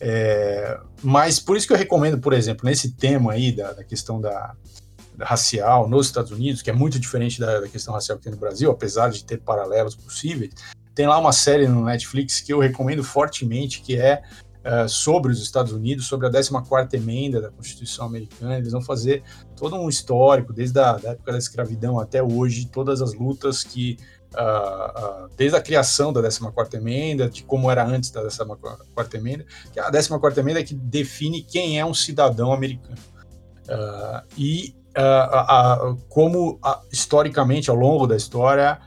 É, 0.01 0.79
mas 1.03 1.39
por 1.39 1.57
isso 1.57 1.67
que 1.67 1.73
eu 1.73 1.77
recomendo, 1.77 2.19
por 2.19 2.31
exemplo, 2.31 2.65
nesse 2.65 2.91
tema 2.91 3.33
aí 3.33 3.51
da, 3.51 3.73
da 3.73 3.83
questão 3.83 4.21
da, 4.21 4.55
racial 5.23 5.87
nos 5.87 6.07
Estados 6.07 6.31
Unidos, 6.31 6.61
que 6.61 6.69
é 6.69 6.73
muito 6.73 6.99
diferente 6.99 7.39
da, 7.39 7.59
da, 7.59 7.67
questão 7.67 7.93
racial 7.93 8.17
que 8.17 8.23
tem 8.23 8.31
no 8.31 8.39
Brasil, 8.39 8.71
apesar 8.71 9.09
de 9.09 9.23
ter 9.23 9.39
paralelos 9.39 9.95
possíveis. 9.95 10.51
Tem 10.95 11.07
lá 11.07 11.17
uma 11.17 11.31
série 11.31 11.67
no 11.67 11.83
Netflix 11.83 12.39
que 12.39 12.53
eu 12.53 12.59
recomendo 12.59 13.03
fortemente, 13.03 13.81
que 13.81 13.97
é 13.97 14.21
uh, 14.69 14.87
sobre 14.87 15.31
os 15.31 15.41
Estados 15.41 15.73
Unidos, 15.73 16.07
sobre 16.07 16.27
a 16.27 16.29
14ª 16.29 16.93
emenda 16.93 17.41
da 17.41 17.49
Constituição 17.49 18.05
Americana. 18.05 18.57
Eles 18.57 18.71
vão 18.71 18.81
fazer 18.81 19.23
todo 19.55 19.75
um 19.75 19.89
histórico, 19.89 20.53
desde 20.53 20.79
a 20.79 20.93
da 20.93 21.11
época 21.11 21.31
da 21.31 21.37
escravidão 21.37 21.99
até 21.99 22.21
hoje, 22.21 22.67
todas 22.67 23.01
as 23.01 23.13
lutas 23.13 23.63
que 23.63 23.97
Uh, 24.29 25.25
uh, 25.25 25.29
desde 25.35 25.57
a 25.57 25.61
criação 25.61 26.13
da 26.13 26.21
14ª 26.21 26.75
emenda, 26.75 27.27
de 27.27 27.41
como 27.41 27.71
era 27.71 27.83
antes 27.83 28.11
da 28.11 28.21
14ª 28.21 29.15
emenda, 29.15 29.43
que 29.73 29.79
a 29.79 29.89
14ª 29.89 30.37
emenda 30.37 30.59
é 30.59 30.63
que 30.63 30.75
define 30.75 31.41
quem 31.41 31.79
é 31.79 31.83
um 31.83 31.95
cidadão 31.95 32.53
americano. 32.53 32.95
Uh, 33.67 34.21
e 34.37 34.75
uh, 34.95 35.97
como 36.09 36.59
historicamente, 36.91 37.71
ao 37.71 37.75
longo 37.75 38.05
da 38.05 38.15
história, 38.15 38.79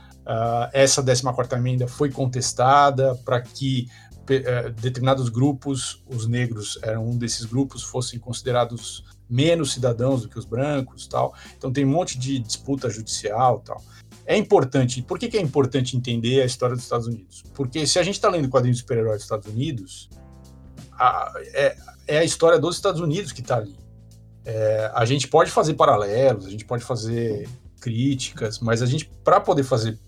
essa 0.72 1.02
14ª 1.02 1.56
emenda 1.56 1.88
foi 1.88 2.08
contestada 2.08 3.16
para 3.24 3.40
que 3.40 3.88
determinados 4.80 5.28
grupos, 5.28 6.02
os 6.06 6.26
negros 6.26 6.78
eram 6.82 7.06
um 7.06 7.18
desses 7.18 7.44
grupos, 7.44 7.82
fossem 7.82 8.18
considerados 8.18 9.04
menos 9.28 9.72
cidadãos 9.72 10.22
do 10.22 10.28
que 10.28 10.38
os 10.38 10.44
brancos, 10.44 11.06
tal. 11.06 11.34
Então 11.56 11.72
tem 11.72 11.84
um 11.84 11.90
monte 11.90 12.18
de 12.18 12.38
disputa 12.38 12.90
judicial, 12.90 13.60
tal. 13.60 13.82
É 14.26 14.36
importante. 14.36 15.02
Por 15.02 15.18
que, 15.18 15.28
que 15.28 15.36
é 15.36 15.40
importante 15.40 15.96
entender 15.96 16.42
a 16.42 16.44
história 16.44 16.76
dos 16.76 16.84
Estados 16.84 17.06
Unidos? 17.06 17.42
Porque 17.54 17.86
se 17.86 17.98
a 17.98 18.02
gente 18.02 18.14
está 18.14 18.28
lendo 18.28 18.48
quadrinhos 18.48 18.76
de 18.76 18.82
super-heróis 18.82 19.16
dos 19.16 19.24
Estados 19.24 19.48
Unidos, 19.48 20.10
a, 20.92 21.32
é, 21.54 21.76
é, 22.06 22.18
a 22.18 22.24
história 22.24 22.58
dos 22.58 22.76
Estados 22.76 23.00
Unidos 23.00 23.32
que 23.32 23.40
está 23.40 23.56
ali. 23.56 23.74
É, 24.44 24.90
a 24.94 25.04
gente 25.04 25.28
pode 25.28 25.50
fazer 25.50 25.74
paralelos, 25.74 26.46
a 26.46 26.50
gente 26.50 26.64
pode 26.64 26.84
fazer 26.84 27.48
críticas, 27.80 28.60
mas 28.60 28.82
a 28.82 28.86
gente, 28.86 29.10
para 29.24 29.40
poder 29.40 29.64
fazer 29.64 29.98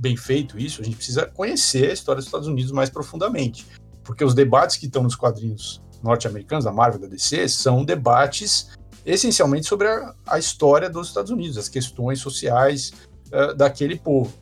bem 0.00 0.16
feito 0.16 0.58
isso, 0.58 0.80
a 0.80 0.84
gente 0.84 0.96
precisa 0.96 1.26
conhecer 1.26 1.90
a 1.90 1.92
história 1.92 2.18
dos 2.18 2.26
Estados 2.26 2.48
Unidos 2.48 2.72
mais 2.72 2.88
profundamente. 2.88 3.66
Porque 4.02 4.24
os 4.24 4.34
debates 4.34 4.76
que 4.76 4.86
estão 4.86 5.02
nos 5.02 5.14
quadrinhos 5.14 5.82
norte-americanos, 6.02 6.64
da 6.64 6.72
Marvel, 6.72 7.00
da 7.00 7.06
DC, 7.06 7.46
são 7.48 7.84
debates 7.84 8.70
essencialmente 9.04 9.66
sobre 9.66 9.86
a, 9.86 10.14
a 10.26 10.38
história 10.38 10.88
dos 10.88 11.08
Estados 11.08 11.30
Unidos, 11.30 11.58
as 11.58 11.68
questões 11.68 12.18
sociais 12.18 12.92
uh, 13.26 13.54
daquele 13.54 13.98
povo. 13.98 14.32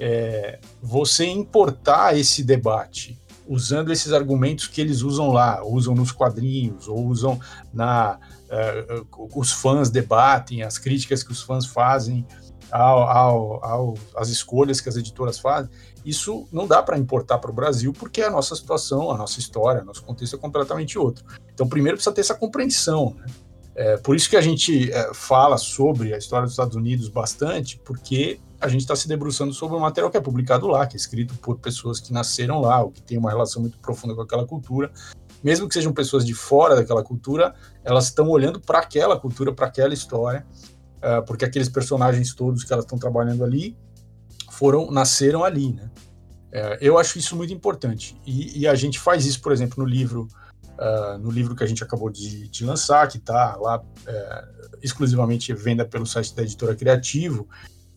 É, 0.00 0.58
você 0.82 1.26
importar 1.26 2.16
esse 2.18 2.42
debate 2.42 3.16
usando 3.46 3.92
esses 3.92 4.12
argumentos 4.12 4.66
que 4.66 4.80
eles 4.80 5.02
usam 5.02 5.30
lá, 5.30 5.62
usam 5.62 5.94
nos 5.94 6.10
quadrinhos, 6.10 6.88
ou 6.88 7.06
usam 7.06 7.38
na. 7.72 8.18
Uh, 8.44 9.30
os 9.38 9.52
fãs 9.52 9.90
debatem, 9.90 10.62
as 10.62 10.78
críticas 10.78 11.22
que 11.22 11.32
os 11.32 11.42
fãs 11.42 11.66
fazem 11.66 12.26
ao, 12.74 13.62
ao, 13.62 13.64
ao, 13.64 14.22
escolhas 14.24 14.80
que 14.80 14.88
as 14.88 14.96
editoras 14.96 15.38
fazem, 15.38 15.70
isso 16.04 16.48
não 16.50 16.66
dá 16.66 16.82
para 16.82 16.98
importar 16.98 17.38
para 17.38 17.50
o 17.50 17.54
Brasil, 17.54 17.92
porque 17.92 18.20
a 18.20 18.28
nossa 18.28 18.56
situação, 18.56 19.12
a 19.12 19.16
nossa 19.16 19.38
história, 19.38 19.84
nosso 19.84 20.02
contexto 20.02 20.34
é 20.34 20.38
completamente 20.38 20.98
outro. 20.98 21.24
Então, 21.52 21.68
primeiro 21.68 21.96
precisa 21.96 22.12
ter 22.12 22.22
essa 22.22 22.34
compreensão. 22.34 23.14
Né? 23.16 23.26
É, 23.76 23.96
por 23.98 24.16
isso 24.16 24.28
que 24.28 24.36
a 24.36 24.40
gente 24.40 24.90
é, 24.90 25.14
fala 25.14 25.56
sobre 25.56 26.12
a 26.12 26.18
história 26.18 26.44
dos 26.44 26.52
Estados 26.52 26.74
Unidos 26.74 27.08
bastante, 27.08 27.78
porque 27.84 28.40
a 28.60 28.66
gente 28.66 28.80
está 28.80 28.96
se 28.96 29.06
debruçando 29.06 29.52
sobre 29.52 29.76
o 29.76 29.80
material 29.80 30.10
que 30.10 30.16
é 30.16 30.20
publicado 30.20 30.66
lá, 30.66 30.84
que 30.84 30.96
é 30.96 30.98
escrito 30.98 31.34
por 31.36 31.58
pessoas 31.58 32.00
que 32.00 32.12
nasceram 32.12 32.60
lá, 32.60 32.82
ou 32.82 32.90
que 32.90 33.00
têm 33.00 33.16
uma 33.16 33.30
relação 33.30 33.62
muito 33.62 33.78
profunda 33.78 34.16
com 34.16 34.22
aquela 34.22 34.46
cultura. 34.46 34.90
Mesmo 35.44 35.68
que 35.68 35.74
sejam 35.74 35.92
pessoas 35.92 36.24
de 36.24 36.34
fora 36.34 36.74
daquela 36.74 37.04
cultura, 37.04 37.54
elas 37.84 38.06
estão 38.06 38.28
olhando 38.28 38.58
para 38.58 38.80
aquela 38.80 39.18
cultura, 39.18 39.52
para 39.52 39.66
aquela 39.66 39.94
história, 39.94 40.44
uh, 41.04 41.24
porque 41.26 41.44
aqueles 41.44 41.68
personagens 41.68 42.34
todos 42.34 42.64
que 42.64 42.72
elas 42.72 42.84
estão 42.84 42.98
trabalhando 42.98 43.44
ali 43.44 43.76
foram 44.50 44.90
nasceram 44.90 45.44
ali, 45.44 45.72
né? 45.72 45.90
Uh, 46.52 46.78
eu 46.80 46.98
acho 46.98 47.18
isso 47.18 47.36
muito 47.36 47.52
importante 47.52 48.16
e, 48.24 48.60
e, 48.60 48.68
a 48.68 48.74
gente 48.74 48.98
faz 48.98 49.26
isso, 49.26 49.40
por 49.40 49.52
exemplo, 49.52 49.82
no 49.82 49.88
livro 49.88 50.28
uh, 50.78 51.18
no 51.18 51.30
livro 51.30 51.54
que 51.54 51.64
a 51.64 51.66
gente 51.66 51.82
acabou 51.82 52.10
de, 52.10 52.48
de 52.48 52.64
lançar, 52.64 53.08
que 53.08 53.18
está 53.18 53.56
lá 53.56 53.82
é, 54.06 54.44
exclusivamente 54.82 55.52
venda 55.52 55.84
pelo 55.84 56.06
site 56.06 56.34
da 56.34 56.42
editora 56.42 56.74
Criativo, 56.74 57.48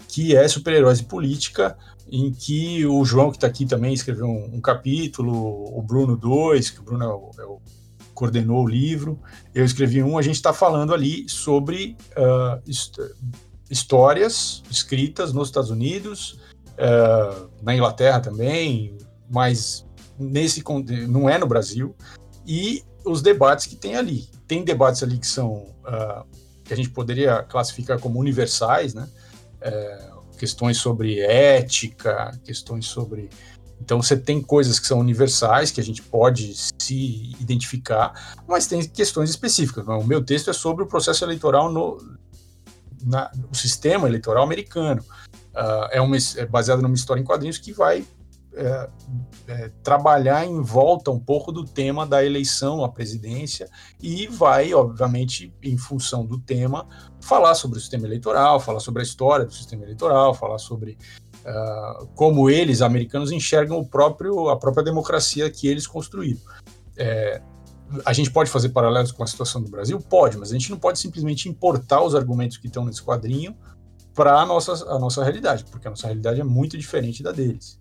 que 0.08 0.36
é 0.36 0.48
Super-Heróis 0.48 1.00
e 1.00 1.04
Política, 1.04 1.78
em 2.10 2.32
que 2.32 2.86
o 2.86 3.04
João, 3.04 3.30
que 3.30 3.38
está 3.38 3.48
aqui 3.48 3.66
também, 3.66 3.94
escreveu 3.94 4.28
um, 4.28 4.56
um, 4.56 4.62
capítulo, 4.62 5.78
o 5.78 5.82
Bruno 5.82 6.16
dois, 6.16 6.70
que 6.70 6.80
o 6.80 6.84
Bruno 6.84 7.04
é 7.04 7.08
o, 7.08 7.32
é 7.40 7.46
o, 7.46 7.62
coordenou 8.18 8.64
o 8.64 8.68
livro, 8.68 9.20
eu 9.54 9.64
escrevi 9.64 10.02
um, 10.02 10.18
a 10.18 10.24
gente 10.24 10.36
está 10.36 10.52
falando 10.52 10.92
ali 10.92 11.30
sobre 11.30 11.96
uh, 12.18 12.60
hist 12.66 12.98
histórias 13.70 14.64
escritas 14.72 15.34
nos 15.34 15.50
Estados 15.50 15.70
Unidos, 15.70 16.40
uh, 16.80 17.50
na 17.62 17.76
Inglaterra 17.76 18.20
também, 18.20 18.98
mas 19.30 19.86
nesse 20.18 20.64
não 21.08 21.30
é 21.30 21.38
no 21.38 21.46
Brasil, 21.46 21.94
e 22.46 22.82
os 23.06 23.22
debates 23.22 23.66
que 23.66 23.76
tem 23.76 23.96
ali. 23.96 24.28
Tem 24.48 24.64
debates 24.64 25.04
ali 25.04 25.18
que 25.18 25.28
são 25.28 25.76
uh, 25.86 26.26
que 26.64 26.74
a 26.74 26.78
gente 26.78 26.90
poderia 26.90 27.44
classificar 27.44 28.00
como 28.00 28.20
universais, 28.20 28.94
né? 28.94 29.08
é, 29.62 30.10
questões 30.38 30.78
sobre 30.78 31.20
ética, 31.20 32.38
questões 32.44 32.86
sobre. 32.86 33.30
Então 33.82 34.02
você 34.02 34.18
tem 34.18 34.42
coisas 34.42 34.80
que 34.80 34.88
são 34.88 35.00
universais, 35.00 35.72
que 35.72 35.80
a 35.80 35.84
gente 35.84 36.02
pode 36.02 36.54
se 36.82 37.36
identificar, 37.40 38.36
mas 38.48 38.68
tem 38.68 38.84
questões 38.88 39.30
específicas. 39.30 39.88
O 39.88 40.04
meu 40.04 40.24
texto 40.24 40.50
é 40.50 40.54
sobre 40.54 40.84
o 40.84 40.88
processo 40.88 41.24
eleitoral 41.24 41.72
no 41.72 41.98
na, 43.04 43.32
o 43.52 43.56
sistema 43.56 44.08
eleitoral 44.08 44.44
americano. 44.44 45.02
uh, 45.56 45.88
é, 45.92 46.02
uma, 46.02 46.18
é 46.36 46.46
baseada 46.46 46.82
numa 46.82 46.96
história 46.96 47.22
em 47.22 47.24
quadrinhos 47.24 47.58
que 47.58 47.72
vai 47.72 48.06
é, 48.60 48.90
é, 49.48 49.72
trabalhar 49.84 50.44
em 50.44 50.60
volta 50.64 51.12
um 51.12 51.20
pouco 51.20 51.52
do 51.52 51.64
tema 51.64 52.08
da 52.08 52.26
eleição 52.26 52.84
à 52.84 52.90
presidência 52.90 53.70
e 54.02 54.26
vai, 54.26 54.74
obviamente, 54.74 55.54
em 55.62 55.78
função 55.78 56.26
do 56.26 56.40
tema, 56.40 56.88
falar 57.22 57.54
sobre 57.54 57.78
o 57.78 57.80
sistema 57.80 58.08
eleitoral, 58.08 58.60
falar 58.60 58.80
sobre 58.80 59.02
a 59.02 59.06
história 59.06 59.46
do 59.46 59.54
sistema 59.54 59.84
eleitoral, 59.84 60.34
falar 60.34 60.58
sobre 60.58 60.98
uh, 61.48 62.08
como 62.16 62.50
eles, 62.50 62.82
americanos, 62.82 63.32
enxergam 63.32 63.80
o 63.80 63.86
próprio, 63.86 64.50
a 64.50 64.58
própria 64.58 64.84
democracia 64.84 65.50
que 65.50 65.68
eles 65.68 65.88
construíram. 65.88 66.40
É, 66.98 67.42
a 68.06 68.12
gente 68.12 68.30
pode 68.32 68.50
fazer 68.50 68.70
paralelos 68.70 69.12
com 69.12 69.24
a 69.24 69.28
situação 69.28 69.62
do 69.62 69.70
Brasil? 69.70 70.00
Pode, 70.00 70.38
mas 70.38 70.52
a 70.52 70.54
gente 70.54 70.70
não 70.70 70.78
pode 70.78 71.00
simplesmente 71.00 71.48
importar 71.48 72.02
os 72.02 72.14
argumentos 72.14 72.58
que 72.58 72.68
estão 72.68 72.84
nesse 72.84 73.02
quadrinho 73.02 73.56
para 74.14 74.42
a 74.42 74.46
nossa, 74.46 74.74
a 74.90 75.00
nossa 75.00 75.24
realidade, 75.24 75.64
porque 75.72 75.88
a 75.88 75.92
nossa 75.92 76.08
realidade 76.08 76.42
é 76.42 76.44
muito 76.44 76.78
diferente 76.78 77.24
da 77.24 77.32
deles. 77.32 77.80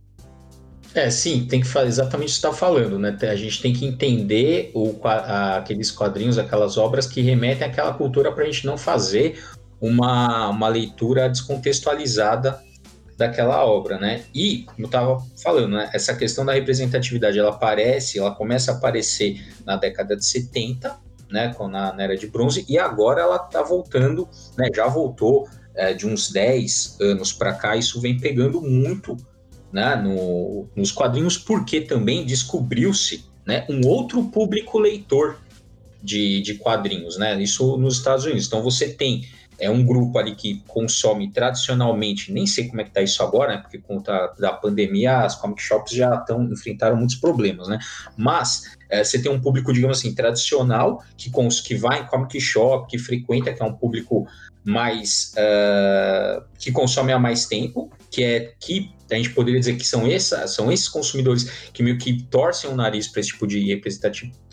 É, 0.95 1.11
sim, 1.11 1.47
tem 1.47 1.61
que 1.61 1.67
fazer 1.67 1.89
exatamente 1.89 2.29
o 2.29 2.33
que 2.33 2.37
está 2.37 2.53
falando, 2.53 2.99
né? 2.99 3.17
A 3.23 3.37
gente 3.37 3.61
tem 3.61 3.73
que 3.73 3.85
entender 3.85 4.71
o, 4.75 4.99
a, 5.05 5.57
aqueles 5.57 5.91
quadrinhos, 5.91 6.39
aquelas 6.39 6.79
obras 6.79 7.07
que 7.07 7.21
remetem 7.21 7.67
àquela 7.67 7.93
cultura 7.93 8.33
para 8.33 8.45
a 8.45 8.47
gente 8.47 8.65
não 8.65 8.79
fazer 8.79 9.43
uma, 9.81 10.49
uma 10.49 10.69
leitura 10.69 11.29
descontextualizada 11.29 12.63
daquela 13.17 13.65
obra, 13.65 13.99
né? 13.99 14.25
E, 14.35 14.65
como 14.65 14.81
eu 14.81 14.87
estava 14.87 15.27
falando, 15.43 15.77
né, 15.77 15.91
essa 15.93 16.15
questão 16.15 16.45
da 16.45 16.53
representatividade, 16.53 17.39
ela 17.39 17.51
aparece, 17.51 18.19
ela 18.19 18.35
começa 18.35 18.73
a 18.73 18.75
aparecer 18.75 19.43
na 19.65 19.77
década 19.77 20.17
de 20.17 20.25
70, 20.25 20.95
né, 21.31 21.55
na, 21.59 21.93
na 21.93 22.03
era 22.03 22.17
de 22.17 22.27
bronze, 22.27 22.65
e 22.69 22.79
agora 22.79 23.23
ela 23.23 23.37
está 23.37 23.63
voltando, 23.63 24.29
né, 24.57 24.69
já 24.75 24.87
voltou 24.87 25.49
é, 25.75 25.95
de 25.95 26.07
uns 26.07 26.31
10 26.31 26.99
anos 27.01 27.33
para 27.33 27.55
cá, 27.55 27.77
isso 27.77 28.01
vem 28.01 28.19
pegando 28.19 28.61
muito 28.61 29.17
né, 29.73 29.97
no, 29.97 30.69
nos 30.77 30.93
quadrinhos, 30.93 31.39
porque 31.39 31.81
também 31.81 32.25
descobriu-se 32.25 33.25
né, 33.47 33.67
um 33.69 33.87
outro 33.87 34.25
público 34.25 34.79
leitor 34.79 35.39
de, 36.03 36.41
de 36.43 36.55
quadrinhos, 36.55 37.17
né, 37.17 37.41
isso 37.43 37.77
nos 37.77 37.97
Estados 37.97 38.25
Unidos. 38.25 38.47
Então 38.47 38.63
você 38.63 38.89
tem 38.89 39.25
é 39.59 39.71
um 39.71 39.85
grupo 39.85 40.19
ali 40.19 40.35
que 40.35 40.63
consome 40.67 41.31
tradicionalmente, 41.31 42.33
nem 42.33 42.47
sei 42.47 42.69
como 42.69 42.81
é 42.81 42.85
que 42.85 42.91
tá 42.91 43.03
isso 43.03 43.23
agora, 43.23 43.57
né? 43.57 43.63
Porque 43.63 43.79
com 43.79 44.03
a 44.07 44.27
da 44.39 44.53
pandemia 44.53 45.21
as 45.21 45.35
comic 45.35 45.63
shops 45.63 45.93
já 45.93 46.15
estão 46.15 46.45
enfrentaram 46.45 46.97
muitos 46.97 47.17
problemas, 47.17 47.69
né? 47.69 47.79
Mas 48.17 48.77
é, 48.91 49.03
você 49.03 49.21
tem 49.21 49.31
um 49.31 49.41
público, 49.41 49.73
digamos 49.73 49.99
assim, 49.99 50.15
tradicional 50.15 51.03
que, 51.17 51.31
cons, 51.31 51.61
que 51.61 51.75
vai 51.75 52.01
em 52.01 52.07
comic 52.07 52.41
shop, 52.41 52.89
que 52.89 52.99
frequenta, 52.99 53.53
que 53.53 53.63
é 53.63 53.65
um 53.65 53.73
público 53.73 54.27
mais 54.65 55.33
uh, 55.37 56.45
que 56.59 56.73
consome 56.73 57.13
há 57.13 57.19
mais 57.19 57.47
tempo, 57.47 57.91
que 58.11 58.25
é 58.25 58.53
que 58.59 58.91
a 59.11 59.15
gente 59.15 59.31
poderia 59.31 59.61
dizer 59.61 59.77
que 59.77 59.87
são, 59.87 60.07
essa, 60.07 60.49
são 60.49 60.73
esses 60.73 60.89
consumidores 60.89 61.69
que 61.73 61.83
meio 61.83 61.97
que 61.99 62.25
torcem 62.25 62.69
o 62.69 62.75
nariz 62.75 63.07
para 63.07 63.21
esse 63.21 63.31
tipo 63.31 63.47
de 63.47 63.71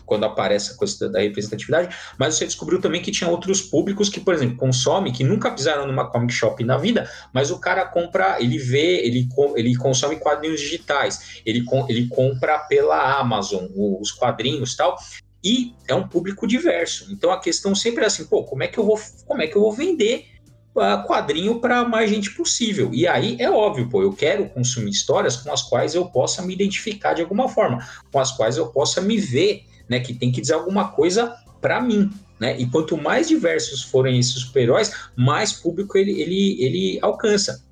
quando 0.05 0.25
aparece 0.25 0.74
a 0.74 0.75
coisa 0.75 1.10
da 1.10 1.19
representatividade, 1.19 1.95
mas 2.17 2.36
você 2.36 2.45
descobriu 2.45 2.79
também 2.81 3.01
que 3.01 3.12
tinha 3.12 3.29
outros 3.29 3.62
públicos 3.62 4.10
que, 4.10 4.19
por 4.19 4.33
exemplo, 4.33 4.57
consomem, 4.57 5.13
que 5.13 5.24
nunca 5.24 5.51
pisaram 5.51 5.88
numa 5.88 6.10
comic 6.10 6.33
shop 6.33 6.63
na 6.63 6.77
vida, 6.77 7.10
mas 7.33 7.51
o 7.51 7.60
cara 7.60 7.86
compra, 7.86 8.38
ele 8.39 8.57
vê, 8.57 9.05
ele, 9.05 9.27
ele 9.55 9.75
consome 9.75 10.17
quadrinhos 10.17 10.60
digitais, 10.60 11.41
ele, 11.45 11.65
ele 11.89 12.07
compra 12.07 12.60
pela 12.60 13.19
Amazon 13.19 13.65
os 13.75 14.12
quadrinhos 14.12 14.75
tal, 14.75 14.98
e 15.43 15.75
é 15.88 15.93
um 15.93 16.07
público 16.07 16.48
diverso. 16.48 17.12
Então 17.12 17.31
a 17.31 17.39
questão 17.39 17.75
sempre 17.75 18.03
é 18.03 18.07
assim, 18.07 18.25
pô, 18.25 18.43
como 18.43 18.63
é 18.63 18.67
que 18.67 18.77
eu 18.77 18.86
vou, 18.86 19.00
como 19.25 19.41
é 19.41 19.48
que 19.48 19.55
eu 19.55 19.62
vou 19.62 19.74
vender 19.74 20.27
uh, 20.75 21.05
quadrinho 21.05 21.59
para 21.59 21.83
mais 21.83 22.09
gente 22.09 22.31
possível? 22.31 22.94
E 22.94 23.05
aí 23.05 23.35
é 23.39 23.51
óbvio, 23.51 23.89
pô, 23.89 24.01
eu 24.01 24.13
quero 24.13 24.48
consumir 24.50 24.92
histórias 24.92 25.35
com 25.35 25.51
as 25.51 25.61
quais 25.61 25.96
eu 25.96 26.05
possa 26.05 26.42
me 26.42 26.53
identificar 26.53 27.13
de 27.13 27.22
alguma 27.22 27.50
forma, 27.50 27.85
com 28.11 28.20
as 28.20 28.31
quais 28.31 28.57
eu 28.57 28.68
possa 28.68 29.01
me 29.01 29.18
ver 29.18 29.66
né, 29.94 30.00
que 30.00 30.14
tem 30.14 30.32
que 30.32 30.42
dizer 30.42 30.53
alguma 30.53 30.92
coisa 30.92 31.36
para 31.62 31.79
mim, 31.79 32.10
né? 32.40 32.60
E 32.60 32.68
quanto 32.70 32.98
mais 32.98 33.27
diversos 33.27 33.84
forem 33.84 34.20
esses 34.20 34.34
super-heróis, 34.34 34.92
mais 35.16 35.53
público 35.53 35.98
ele, 35.98 36.20
ele, 36.20 36.64
ele 36.64 37.00
alcança. 37.01 37.64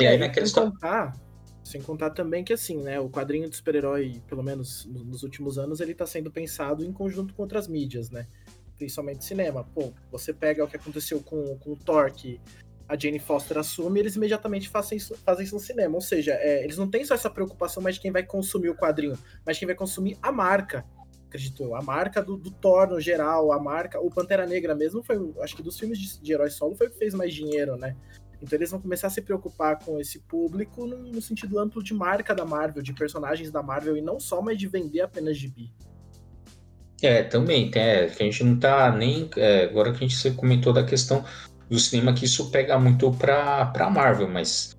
E 0.00 0.06
aí, 0.06 0.16
naquela 0.16 0.46
história... 0.46 0.70
contar, 0.70 1.12
sem 1.62 1.82
contar 1.82 2.10
também 2.10 2.42
que, 2.42 2.54
assim, 2.54 2.78
né, 2.78 2.98
o 2.98 3.10
quadrinho 3.10 3.48
de 3.48 3.54
super-herói, 3.54 4.22
pelo 4.26 4.42
menos 4.42 4.86
nos 4.86 5.22
últimos 5.22 5.58
anos, 5.58 5.80
ele 5.80 5.94
tá 5.94 6.06
sendo 6.06 6.30
pensado 6.30 6.82
em 6.82 6.92
conjunto 6.92 7.34
com 7.34 7.42
outras 7.42 7.68
mídias, 7.68 8.10
né? 8.10 8.26
Principalmente 8.78 9.22
cinema. 9.24 9.62
Pô, 9.62 9.92
você 10.10 10.32
pega 10.32 10.64
o 10.64 10.68
que 10.68 10.76
aconteceu 10.76 11.20
com, 11.20 11.58
com 11.58 11.72
o 11.72 11.76
Thor, 11.76 12.10
que 12.10 12.40
a 12.88 12.98
Jane 12.98 13.18
Foster 13.18 13.58
assume, 13.58 14.00
eles 14.00 14.16
imediatamente 14.16 14.68
fazem 14.70 14.96
isso, 14.96 15.14
fazem 15.26 15.44
isso 15.44 15.54
no 15.54 15.60
cinema. 15.60 15.94
Ou 15.94 16.00
seja, 16.00 16.32
é, 16.32 16.64
eles 16.64 16.78
não 16.78 16.88
têm 16.88 17.04
só 17.04 17.14
essa 17.14 17.28
preocupação 17.28 17.82
mais 17.82 17.96
de 17.96 18.00
quem 18.00 18.10
vai 18.10 18.22
consumir 18.22 18.70
o 18.70 18.74
quadrinho, 18.74 19.16
mas 19.44 19.56
de 19.56 19.60
quem 19.60 19.66
vai 19.66 19.76
consumir 19.76 20.16
a 20.22 20.32
marca 20.32 20.84
acredito 21.30 21.62
eu. 21.62 21.74
A 21.74 21.80
marca 21.80 22.22
do, 22.22 22.36
do, 22.36 22.50
Thor 22.50 22.88
no 22.88 23.00
geral, 23.00 23.52
a 23.52 23.58
marca. 23.58 24.00
O 24.00 24.10
Pantera 24.10 24.46
Negra 24.46 24.74
mesmo 24.74 25.02
foi, 25.02 25.16
acho 25.40 25.56
que 25.56 25.62
dos 25.62 25.78
filmes 25.78 25.98
de, 25.98 26.20
de 26.20 26.32
herói 26.32 26.50
solo 26.50 26.74
foi 26.74 26.88
o 26.88 26.90
que 26.90 26.98
fez 26.98 27.14
mais 27.14 27.32
dinheiro, 27.32 27.76
né? 27.76 27.96
Então 28.42 28.58
eles 28.58 28.70
vão 28.70 28.80
começar 28.80 29.06
a 29.06 29.10
se 29.10 29.22
preocupar 29.22 29.78
com 29.78 30.00
esse 30.00 30.18
público 30.20 30.86
no, 30.86 30.98
no 30.98 31.22
sentido 31.22 31.58
amplo 31.58 31.82
de 31.82 31.94
marca 31.94 32.34
da 32.34 32.44
Marvel, 32.44 32.82
de 32.82 32.92
personagens 32.92 33.50
da 33.50 33.62
Marvel, 33.62 33.96
e 33.96 34.00
não 34.00 34.18
só 34.18 34.42
mais 34.42 34.58
de 34.58 34.66
vender 34.66 35.02
apenas 35.02 35.36
gibi. 35.36 35.72
É, 37.02 37.22
também, 37.22 37.70
é, 37.74 38.06
que 38.06 38.22
a 38.22 38.26
gente 38.26 38.44
não 38.44 38.58
tá 38.58 38.90
nem. 38.92 39.30
É, 39.36 39.64
agora 39.64 39.92
que 39.92 40.04
a 40.04 40.08
gente 40.08 40.30
comentou 40.32 40.72
da 40.72 40.84
questão 40.84 41.24
do 41.68 41.78
cinema, 41.78 42.12
que 42.12 42.24
isso 42.24 42.50
pega 42.50 42.78
muito 42.78 43.10
pra, 43.12 43.66
pra 43.66 43.88
Marvel, 43.88 44.28
mas 44.28 44.76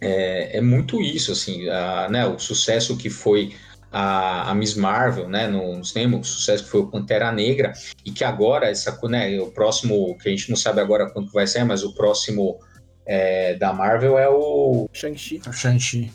é, 0.00 0.58
é 0.58 0.60
muito 0.60 1.02
isso, 1.02 1.32
assim, 1.32 1.68
a, 1.68 2.08
né, 2.08 2.26
o 2.26 2.38
sucesso 2.38 2.96
que 2.96 3.10
foi 3.10 3.54
a, 3.90 4.50
a 4.50 4.54
Miss 4.54 4.74
Marvel, 4.74 5.28
né, 5.28 5.46
no, 5.46 5.76
no 5.76 5.84
cinema, 5.84 6.18
o 6.18 6.24
sucesso 6.24 6.64
que 6.64 6.70
foi 6.70 6.80
o 6.80 6.86
Pantera 6.86 7.32
Negra, 7.32 7.72
e 8.04 8.10
que 8.10 8.24
agora, 8.24 8.68
essa, 8.68 8.98
né, 9.08 9.38
o 9.40 9.50
próximo, 9.50 10.16
que 10.18 10.28
a 10.28 10.30
gente 10.30 10.50
não 10.50 10.56
sabe 10.56 10.80
agora 10.80 11.10
quando 11.10 11.30
vai 11.32 11.46
ser, 11.46 11.64
mas 11.64 11.82
o 11.82 11.94
próximo 11.94 12.58
é, 13.06 13.54
da 13.54 13.72
Marvel 13.72 14.18
é 14.18 14.28
o... 14.28 14.88
Shang-Chi. 14.92 15.40
O 15.46 15.52
Shang-Chi. 15.52 16.12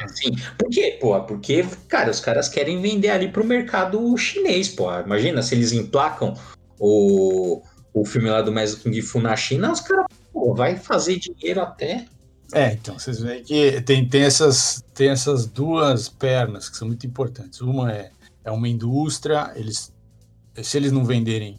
É, 0.00 0.08
sim. 0.08 0.32
Por 0.58 0.68
quê, 0.70 0.98
pô? 1.00 1.18
Porque, 1.22 1.64
cara, 1.88 2.10
os 2.10 2.20
caras 2.20 2.48
querem 2.48 2.80
vender 2.80 3.10
ali 3.10 3.28
pro 3.28 3.44
mercado 3.44 4.16
chinês, 4.16 4.68
pô. 4.68 4.90
Imagina 5.00 5.42
se 5.42 5.54
eles 5.54 5.72
emplacam 5.72 6.34
o, 6.78 7.62
o 7.92 8.04
filme 8.04 8.28
lá 8.30 8.42
do 8.42 8.52
Mestre 8.52 8.82
Kung 8.82 9.02
Fu 9.02 9.20
na 9.20 9.36
China, 9.36 9.72
os 9.72 9.80
caras, 9.80 10.06
pô, 10.32 10.54
vai 10.54 10.76
fazer 10.76 11.18
dinheiro 11.18 11.60
até 11.60 12.06
é, 12.54 12.72
então, 12.72 12.98
vocês 12.98 13.20
veem 13.20 13.42
que 13.42 13.80
tem, 13.82 14.08
tem, 14.08 14.22
essas, 14.22 14.84
tem 14.94 15.08
essas 15.08 15.46
duas 15.46 16.08
pernas 16.08 16.68
que 16.68 16.76
são 16.76 16.86
muito 16.86 17.06
importantes. 17.06 17.60
Uma 17.60 17.92
é, 17.92 18.10
é 18.44 18.50
uma 18.50 18.68
indústria, 18.68 19.52
eles, 19.56 19.92
se 20.62 20.76
eles 20.76 20.92
não 20.92 21.04
venderem, 21.04 21.58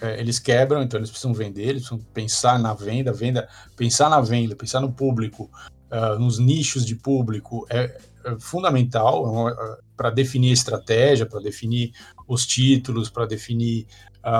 é, 0.00 0.18
eles 0.18 0.38
quebram, 0.38 0.82
então 0.82 0.98
eles 0.98 1.10
precisam 1.10 1.34
vender, 1.34 1.62
eles 1.62 1.82
precisam 1.82 1.98
pensar 2.12 2.58
na 2.58 2.74
venda, 2.74 3.12
venda, 3.12 3.48
pensar 3.76 4.08
na 4.08 4.20
venda, 4.20 4.56
pensar 4.56 4.80
no 4.80 4.90
público, 4.90 5.50
uh, 5.92 6.18
nos 6.18 6.38
nichos 6.38 6.84
de 6.84 6.96
público, 6.96 7.66
é, 7.70 8.00
é 8.24 8.36
fundamental 8.40 9.48
é, 9.48 9.78
para 9.96 10.10
definir 10.10 10.50
a 10.50 10.54
estratégia, 10.54 11.26
para 11.26 11.40
definir 11.40 11.92
os 12.26 12.46
títulos, 12.46 13.10
para 13.10 13.26
definir 13.26 13.86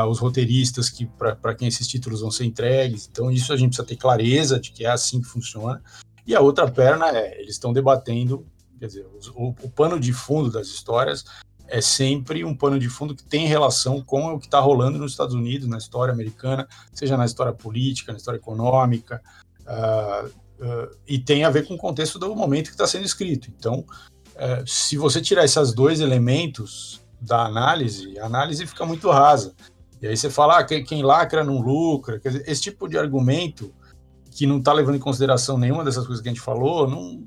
os 0.08 0.18
roteiristas 0.18 0.88
que 0.88 1.06
para 1.06 1.54
quem 1.54 1.66
esses 1.68 1.88
títulos 1.88 2.20
vão 2.20 2.30
ser 2.30 2.44
entregues. 2.44 3.08
Então, 3.10 3.30
isso 3.30 3.52
a 3.52 3.56
gente 3.56 3.70
precisa 3.70 3.86
ter 3.86 3.96
clareza 3.96 4.60
de 4.60 4.70
que 4.70 4.84
é 4.84 4.90
assim 4.90 5.20
que 5.20 5.26
funciona. 5.26 5.82
E 6.26 6.34
a 6.34 6.40
outra 6.40 6.70
perna 6.70 7.08
é, 7.08 7.40
eles 7.40 7.54
estão 7.54 7.72
debatendo, 7.72 8.46
quer 8.78 8.86
dizer, 8.86 9.06
o, 9.34 9.48
o 9.48 9.70
pano 9.70 9.98
de 9.98 10.12
fundo 10.12 10.50
das 10.50 10.68
histórias 10.68 11.24
é 11.72 11.80
sempre 11.80 12.44
um 12.44 12.54
pano 12.54 12.78
de 12.78 12.88
fundo 12.88 13.14
que 13.14 13.24
tem 13.24 13.46
relação 13.46 14.02
com 14.02 14.34
o 14.34 14.38
que 14.38 14.46
está 14.46 14.60
rolando 14.60 14.98
nos 14.98 15.12
Estados 15.12 15.34
Unidos, 15.34 15.66
na 15.66 15.78
história 15.78 16.12
americana, 16.12 16.68
seja 16.92 17.16
na 17.16 17.24
história 17.24 17.52
política, 17.52 18.12
na 18.12 18.18
história 18.18 18.36
econômica, 18.36 19.22
uh, 19.62 20.26
uh, 20.28 20.96
e 21.08 21.18
tem 21.18 21.44
a 21.44 21.50
ver 21.50 21.66
com 21.66 21.74
o 21.74 21.78
contexto 21.78 22.18
do 22.18 22.36
momento 22.36 22.66
que 22.66 22.72
está 22.72 22.86
sendo 22.86 23.06
escrito. 23.06 23.50
Então, 23.56 23.86
uh, 24.36 24.66
se 24.66 24.98
você 24.98 25.22
tirar 25.22 25.44
esses 25.44 25.72
dois 25.72 26.00
elementos 26.00 27.00
da 27.18 27.46
análise, 27.46 28.18
a 28.18 28.26
análise 28.26 28.66
fica 28.66 28.84
muito 28.84 29.10
rasa. 29.10 29.54
E 30.02 30.08
aí 30.08 30.16
você 30.16 30.28
fala, 30.28 30.58
ah, 30.58 30.64
quem 30.64 31.02
lacra 31.02 31.44
não 31.44 31.60
lucra. 31.60 32.18
Quer 32.18 32.30
dizer, 32.30 32.44
esse 32.48 32.60
tipo 32.60 32.88
de 32.88 32.98
argumento 32.98 33.72
que 34.32 34.46
não 34.46 34.58
está 34.58 34.72
levando 34.72 34.96
em 34.96 35.00
consideração 35.00 35.56
nenhuma 35.56 35.84
dessas 35.84 36.04
coisas 36.04 36.20
que 36.20 36.28
a 36.28 36.32
gente 36.32 36.40
falou, 36.40 36.88
não, 36.88 37.22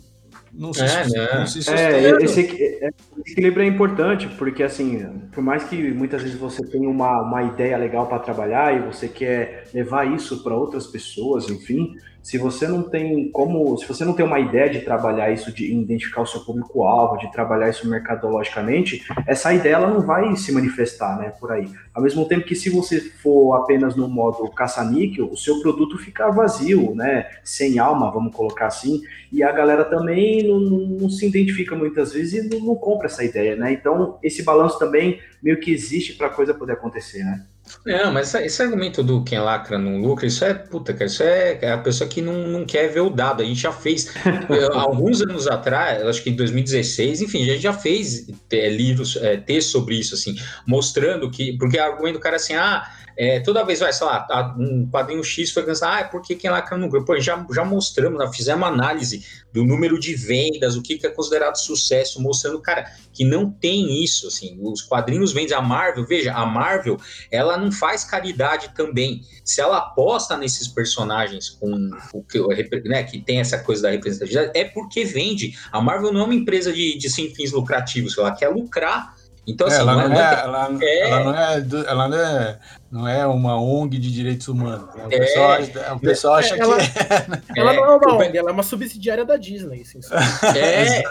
não 0.52 0.74
se, 0.74 0.82
é, 0.82 1.08
né? 1.08 1.40
não 1.40 1.48
se 1.48 1.70
É, 1.72 2.24
esse, 2.24 2.42
esse, 2.42 2.94
equilíbrio 3.32 3.64
é 3.64 3.68
importante, 3.68 4.28
porque 4.38 4.64
assim, 4.64 5.06
por 5.32 5.44
mais 5.44 5.64
que 5.64 5.94
muitas 5.94 6.22
vezes 6.22 6.38
você 6.38 6.66
tenha 6.66 6.90
uma, 6.90 7.22
uma 7.22 7.44
ideia 7.44 7.78
legal 7.78 8.08
para 8.08 8.20
trabalhar 8.20 8.76
e 8.76 8.86
você 8.86 9.08
quer 9.08 9.70
levar 9.74 10.12
isso 10.14 10.44
para 10.44 10.56
outras 10.56 10.88
pessoas, 10.88 11.50
enfim, 11.50 11.96
se 12.26 12.40
você 12.40 12.68
não 12.68 12.82
tem 12.82 13.30
como, 13.30 13.78
se 13.78 13.88
você 13.88 14.04
não 14.04 14.14
tem 14.14 14.26
uma 14.26 14.40
ideia 14.40 14.68
de 14.68 14.82
trabalhar 14.82 15.30
isso, 15.30 15.54
de 15.54 15.72
identificar 15.72 16.24
o 16.24 16.26
seu 16.26 16.40
público-alvo, 16.40 17.20
de 17.20 17.32
trabalhar 17.32 17.70
isso 17.70 17.88
mercadologicamente, 17.88 19.06
essa 19.28 19.54
ideia 19.54 19.76
ela 19.76 19.92
não 19.92 20.02
vai 20.02 20.36
se 20.36 20.52
manifestar, 20.52 21.20
né, 21.20 21.32
por 21.40 21.52
aí. 21.52 21.70
Ao 21.94 22.02
mesmo 22.02 22.28
tempo 22.28 22.44
que 22.44 22.56
se 22.56 22.68
você 22.72 23.00
for 23.00 23.54
apenas 23.54 23.96
no 23.96 24.08
modo 24.08 24.50
caça-níquel, 24.50 25.30
o 25.32 25.38
seu 25.38 25.62
produto 25.62 26.00
fica 26.00 26.32
vazio, 26.32 26.96
né, 26.96 27.30
sem 27.44 27.78
alma, 27.78 28.10
vamos 28.10 28.36
colocar 28.36 28.66
assim, 28.66 29.04
e 29.32 29.44
a 29.44 29.52
galera 29.52 29.86
também 29.86 30.48
não, 30.48 30.60
não 30.60 31.10
se 31.12 31.28
identifica 31.28 31.76
muitas 31.76 32.12
vezes 32.12 32.44
e 32.44 32.50
não, 32.50 32.66
não 32.66 32.76
compra 32.76 33.06
essa 33.06 33.24
ideia, 33.24 33.56
né. 33.56 33.72
Então 33.72 34.18
esse 34.24 34.42
balanço 34.42 34.80
também 34.80 35.20
meio 35.44 35.60
que 35.60 35.70
existe 35.70 36.14
para 36.14 36.26
a 36.26 36.32
coisa 36.32 36.56
poder 36.56 36.74
acontecer, 36.74 37.24
né. 37.24 37.46
Não, 37.86 38.12
mas 38.12 38.34
esse 38.34 38.62
argumento 38.62 39.04
do 39.04 39.24
quem 39.24 39.40
lacra 39.40 39.78
não 39.78 40.00
lucra, 40.00 40.26
isso 40.26 40.44
é 40.44 40.54
puta, 40.54 40.94
cara, 40.94 41.06
isso 41.06 41.24
é, 41.24 41.60
é 41.62 41.72
a 41.72 41.78
pessoa 41.78 42.10
que 42.10 42.22
não, 42.22 42.48
não 42.48 42.66
quer 42.66 42.88
ver 42.88 43.02
o 43.02 43.10
dado. 43.10 43.42
A 43.42 43.46
gente 43.46 43.62
já 43.62 43.72
fez 43.72 44.12
alguns 44.74 45.22
anos 45.22 45.48
atrás, 45.48 46.04
acho 46.06 46.24
que 46.24 46.30
em 46.30 46.36
2016, 46.36 47.22
enfim, 47.22 47.44
a 47.44 47.54
gente 47.54 47.62
já 47.62 47.74
fez 47.74 48.28
é, 48.52 48.70
livros, 48.70 49.16
é, 49.18 49.38
textos 49.38 49.72
sobre 49.72 49.96
isso, 49.96 50.16
assim, 50.16 50.36
mostrando 50.66 51.30
que, 51.30 51.58
porque 51.58 51.78
o 51.78 51.84
argumento 51.84 52.16
do 52.16 52.20
cara 52.20 52.36
é 52.36 52.38
assim, 52.38 52.54
ah, 52.56 52.88
é, 53.18 53.40
toda 53.40 53.64
vez 53.64 53.80
vai, 53.80 53.94
sei 53.94 54.06
lá, 54.06 54.56
um 54.58 54.90
quadrinho 54.90 55.24
X 55.24 55.52
foi 55.52 55.64
cancelado, 55.64 55.98
ah, 55.98 56.00
é 56.02 56.04
porque 56.04 56.36
quem 56.36 56.50
lacra 56.50 56.78
no 56.78 56.90
grupo? 56.90 57.08
Pô, 57.08 57.20
já, 57.20 57.46
já 57.52 57.64
mostramos, 57.64 58.22
já 58.22 58.32
fizemos 58.32 58.68
análise 58.68 59.26
do 59.54 59.64
número 59.64 59.98
de 59.98 60.14
vendas, 60.16 60.76
o 60.76 60.82
que, 60.82 60.98
que 60.98 61.08
é 61.08 61.10
considerado 61.10 61.56
sucesso, 61.56 62.22
mostrando, 62.22 62.62
cara, 62.62 62.92
que 63.14 63.24
não 63.24 63.50
tem 63.50 64.04
isso, 64.04 64.28
assim, 64.28 64.58
os 64.62 64.82
quadrinhos 64.82 65.32
vendem 65.32 65.56
a 65.56 65.62
Marvel, 65.62 66.06
veja, 66.06 66.34
a 66.34 66.46
Marvel, 66.46 66.98
ela 67.32 67.58
não 67.58 67.72
faz 67.72 68.04
caridade 68.04 68.74
também. 68.76 69.22
Se 69.44 69.62
ela 69.62 69.78
aposta 69.78 70.36
nesses 70.36 70.68
personagens 70.68 71.50
com 71.50 71.90
o 72.14 72.24
que, 72.24 72.40
né, 72.84 73.04
que 73.04 73.22
tem 73.22 73.40
essa 73.40 73.58
coisa 73.60 73.84
da 73.84 73.92
representatividade, 73.92 74.52
é 74.54 74.66
porque 74.66 75.06
vende. 75.06 75.58
A 75.72 75.80
Marvel 75.80 76.12
não 76.12 76.22
é 76.22 76.24
uma 76.26 76.36
empresa 76.36 76.74
de, 76.74 76.98
de 76.98 77.10
sem 77.10 77.34
fins 77.34 77.52
lucrativos, 77.54 78.18
ela 78.18 78.36
quer 78.36 78.50
lucrar 78.50 79.15
então, 79.48 79.68
assim, 79.68 79.78
ela, 79.78 79.96
não 79.96 80.16
é, 80.16 80.42
ela, 80.42 80.70
é... 80.82 81.00
ela, 81.02 81.24
não 81.24 81.36
é, 81.36 81.66
ela 81.88 82.08
não 82.08 82.18
é, 82.18 82.60
não 82.92 83.08
é 83.08 83.28
uma 83.28 83.62
ONG 83.62 84.00
de 84.00 84.12
direitos 84.12 84.48
humanos. 84.48 84.94
Né? 84.96 85.06
O 85.06 85.14
é. 85.14 85.20
pessoal, 85.20 85.54
é, 85.54 85.94
o 85.94 86.00
pessoal 86.00 86.36
acha 86.36 86.56
ela, 86.56 86.78
que 86.78 86.84
é. 86.84 87.60
Ela 87.62 87.74
não 87.74 87.86
é 87.86 87.96
uma 87.96 88.14
ONG, 88.16 88.38
ela 88.38 88.50
é 88.50 88.54
uma 88.54 88.64
subsidiária 88.64 89.24
da 89.24 89.38
Disney. 89.38 89.82
Assim, 89.82 90.00
é, 90.58 91.04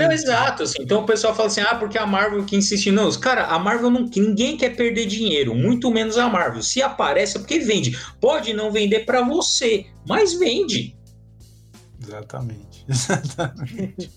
é, 0.00 0.14
exato. 0.14 0.62
Assim. 0.62 0.78
Então 0.80 1.02
o 1.02 1.06
pessoal 1.06 1.34
fala 1.34 1.48
assim: 1.48 1.60
ah, 1.60 1.74
porque 1.74 1.98
a 1.98 2.06
Marvel 2.06 2.44
que 2.44 2.56
insiste. 2.56 2.90
Não, 2.90 3.10
cara, 3.12 3.44
a 3.44 3.58
Marvel 3.58 3.90
não. 3.90 4.08
Ninguém 4.16 4.56
quer 4.56 4.74
perder 4.74 5.04
dinheiro, 5.06 5.54
muito 5.54 5.90
menos 5.90 6.16
a 6.16 6.28
Marvel. 6.28 6.62
Se 6.62 6.82
aparece 6.82 7.36
é 7.36 7.40
porque 7.40 7.58
vende. 7.58 7.98
Pode 8.20 8.54
não 8.54 8.72
vender 8.72 9.00
para 9.00 9.20
você, 9.20 9.86
mas 10.06 10.32
vende. 10.32 10.96
Exatamente. 12.02 12.65
Exatamente. 12.88 14.10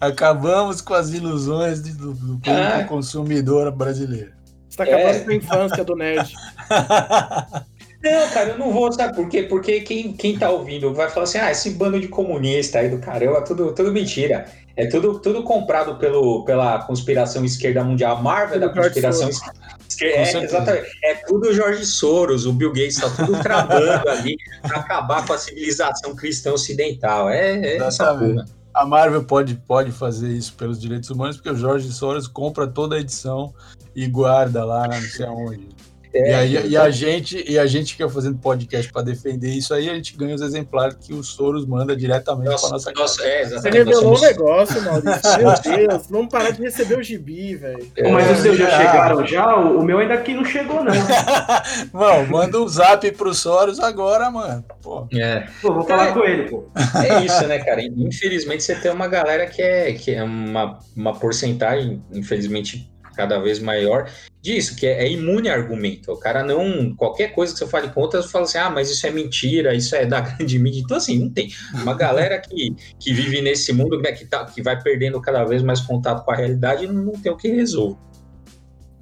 Acabamos 0.00 0.80
com 0.80 0.94
as 0.94 1.10
ilusões 1.10 1.80
do, 1.80 2.12
do 2.12 2.40
ah. 2.50 2.84
consumidor 2.84 3.70
brasileiro. 3.70 4.32
Você 4.68 4.76
tá 4.76 4.84
acabando 4.84 5.16
é. 5.16 5.20
com 5.20 5.30
a 5.30 5.34
infância 5.34 5.84
do 5.84 5.96
nerd. 5.96 6.34
Não, 8.02 8.28
cara, 8.28 8.50
eu 8.50 8.58
não 8.58 8.72
vou, 8.72 8.92
sabe 8.92 9.16
por 9.16 9.28
quê? 9.28 9.42
Porque 9.42 9.80
quem, 9.80 10.12
quem 10.12 10.38
tá 10.38 10.48
ouvindo 10.48 10.94
vai 10.94 11.08
falar 11.10 11.24
assim: 11.24 11.38
ah, 11.38 11.50
esse 11.50 11.70
bando 11.70 11.98
de 11.98 12.06
comunista 12.06 12.78
aí 12.78 12.88
do 12.88 12.98
caramba, 12.98 13.42
tudo, 13.42 13.74
tudo 13.74 13.90
mentira. 13.90 14.46
É 14.76 14.86
tudo, 14.86 15.18
tudo 15.18 15.42
comprado 15.42 15.96
pelo, 15.96 16.44
pela 16.44 16.84
conspiração 16.84 17.44
esquerda 17.44 17.82
mundial. 17.82 18.18
A 18.18 18.22
Marvel 18.22 18.56
é 18.56 18.60
da 18.60 18.68
conspiração 18.68 19.28
esquerda. 19.28 19.58
É, 20.02 20.44
exatamente. 20.44 20.88
É 21.02 21.14
tudo 21.26 21.48
o 21.48 21.52
Jorge 21.52 21.84
Soros, 21.84 22.46
o 22.46 22.52
Bill 22.52 22.72
Gates, 22.72 22.96
tá 22.96 23.10
tudo 23.10 23.42
travando 23.42 24.08
ali 24.08 24.36
para 24.62 24.78
acabar 24.78 25.26
com 25.26 25.32
a 25.32 25.38
civilização 25.38 26.14
cristã 26.14 26.52
ocidental. 26.52 27.28
É, 27.30 27.58
é 27.58 27.76
essa 27.78 28.14
porra. 28.14 28.44
A 28.74 28.84
Marvel 28.84 29.24
pode, 29.24 29.54
pode 29.54 29.90
fazer 29.90 30.28
isso 30.28 30.52
pelos 30.54 30.78
direitos 30.78 31.08
humanos, 31.08 31.36
porque 31.36 31.48
o 31.48 31.56
Jorge 31.56 31.90
Soros 31.90 32.28
compra 32.28 32.66
toda 32.66 32.96
a 32.96 33.00
edição 33.00 33.54
e 33.94 34.06
guarda 34.06 34.64
lá, 34.64 34.86
não 34.86 35.00
sei 35.00 35.24
aonde. 35.24 35.68
É, 36.16 36.30
e, 36.30 36.58
aí, 36.58 36.68
e, 36.68 36.76
a 36.76 36.90
gente, 36.90 37.44
e 37.48 37.58
a 37.58 37.66
gente 37.66 37.96
que 37.96 38.02
é 38.02 38.08
fazendo 38.08 38.38
podcast 38.38 38.90
para 38.92 39.02
defender 39.02 39.50
isso 39.50 39.74
aí, 39.74 39.90
a 39.90 39.94
gente 39.94 40.16
ganha 40.16 40.34
os 40.34 40.40
exemplares 40.40 40.96
que 41.00 41.12
o 41.12 41.22
Soros 41.22 41.66
manda 41.66 41.96
diretamente 41.96 42.44
para 42.44 42.52
nossa, 42.52 42.70
nossa 42.70 42.92
casa. 42.92 43.26
É, 43.26 43.44
Você 43.44 43.70
revelou 43.70 44.12
o 44.12 44.16
somos... 44.16 44.22
um 44.22 44.24
negócio, 44.24 44.82
Maurício. 44.82 45.38
Meu 45.38 45.86
Deus, 45.88 46.06
vamos 46.08 46.28
parar 46.28 46.50
de 46.50 46.62
receber 46.62 46.98
o 46.98 47.02
gibi, 47.02 47.54
velho. 47.56 47.90
É, 47.96 48.10
mas 48.10 48.30
os 48.30 48.38
seus 48.38 48.56
já 48.56 48.70
chegaram 48.70 49.26
já? 49.26 49.56
O 49.56 49.82
meu 49.82 49.98
ainda 49.98 50.14
aqui 50.14 50.34
não 50.34 50.44
chegou, 50.44 50.82
não. 50.82 50.92
Mano, 51.92 52.28
manda 52.30 52.60
um 52.60 52.68
zap 52.68 53.10
pro 53.12 53.34
Soros 53.34 53.80
agora, 53.80 54.30
mano. 54.30 54.64
Pô. 54.82 55.06
É. 55.12 55.46
Pô, 55.60 55.72
vou 55.74 55.84
falar 55.84 56.08
é, 56.08 56.12
com 56.12 56.24
ele, 56.24 56.48
pô. 56.48 56.64
É 57.04 57.24
isso, 57.24 57.46
né, 57.46 57.58
cara? 57.58 57.82
Infelizmente 57.82 58.62
você 58.62 58.74
tem 58.74 58.90
uma 58.90 59.08
galera 59.08 59.46
que 59.46 59.62
é, 59.62 59.92
que 59.92 60.14
é 60.14 60.22
uma, 60.22 60.78
uma 60.96 61.14
porcentagem, 61.14 62.02
infelizmente, 62.12 62.90
cada 63.16 63.38
vez 63.38 63.58
maior 63.58 64.10
disso, 64.42 64.76
que 64.76 64.86
é, 64.86 65.04
é, 65.04 65.10
imune 65.10 65.48
a 65.48 65.54
argumento. 65.54 66.12
O 66.12 66.16
cara 66.16 66.44
não. 66.44 66.94
Qualquer 66.94 67.34
coisa 67.34 67.52
que 67.52 67.58
você 67.58 67.66
fale 67.66 67.88
contra, 67.88 68.22
você 68.22 68.28
fala 68.28 68.44
assim, 68.44 68.58
ah, 68.58 68.70
mas 68.70 68.90
isso 68.90 69.06
é 69.06 69.10
mentira, 69.10 69.74
isso 69.74 69.96
é 69.96 70.06
da 70.06 70.20
grande 70.36 70.58
mídia. 70.58 70.80
Então, 70.80 70.96
assim, 70.96 71.18
não 71.18 71.30
tem. 71.30 71.50
Uma 71.74 71.94
galera 71.94 72.38
que, 72.38 72.74
que 73.00 73.12
vive 73.12 73.40
nesse 73.40 73.72
mundo, 73.72 74.00
né, 74.00 74.12
que, 74.12 74.24
tá, 74.24 74.44
que 74.44 74.62
vai 74.62 74.80
perdendo 74.80 75.20
cada 75.20 75.44
vez 75.44 75.62
mais 75.62 75.80
contato 75.80 76.24
com 76.24 76.30
a 76.30 76.36
realidade, 76.36 76.86
não, 76.86 77.12
tem 77.12 77.32
o 77.32 77.36
que 77.36 77.48
resolver. 77.48 77.98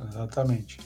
Exatamente. 0.09 0.79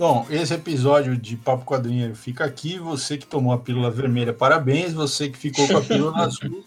Bom, 0.00 0.26
esse 0.30 0.54
episódio 0.54 1.14
de 1.14 1.36
Papo 1.36 1.62
Quadrinheiro 1.62 2.14
fica 2.14 2.42
aqui. 2.42 2.78
Você 2.78 3.18
que 3.18 3.26
tomou 3.26 3.52
a 3.52 3.58
pílula 3.58 3.90
vermelha, 3.90 4.32
parabéns. 4.32 4.94
Você 4.94 5.28
que 5.28 5.36
ficou 5.36 5.68
com 5.68 5.76
a 5.76 5.82
pílula 5.82 6.16
azul. 6.24 6.64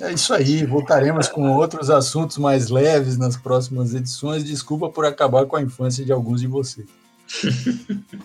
É 0.00 0.12
isso 0.12 0.34
aí. 0.34 0.66
Voltaremos 0.66 1.28
com 1.28 1.48
outros 1.52 1.88
assuntos 1.88 2.38
mais 2.38 2.68
leves 2.68 3.16
nas 3.16 3.36
próximas 3.36 3.94
edições. 3.94 4.42
Desculpa 4.42 4.88
por 4.88 5.04
acabar 5.04 5.46
com 5.46 5.54
a 5.54 5.62
infância 5.62 6.04
de 6.04 6.10
alguns 6.10 6.40
de 6.40 6.48
vocês. 6.48 6.88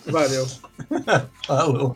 Valeu. 0.07 0.47
Falou. 1.45 1.95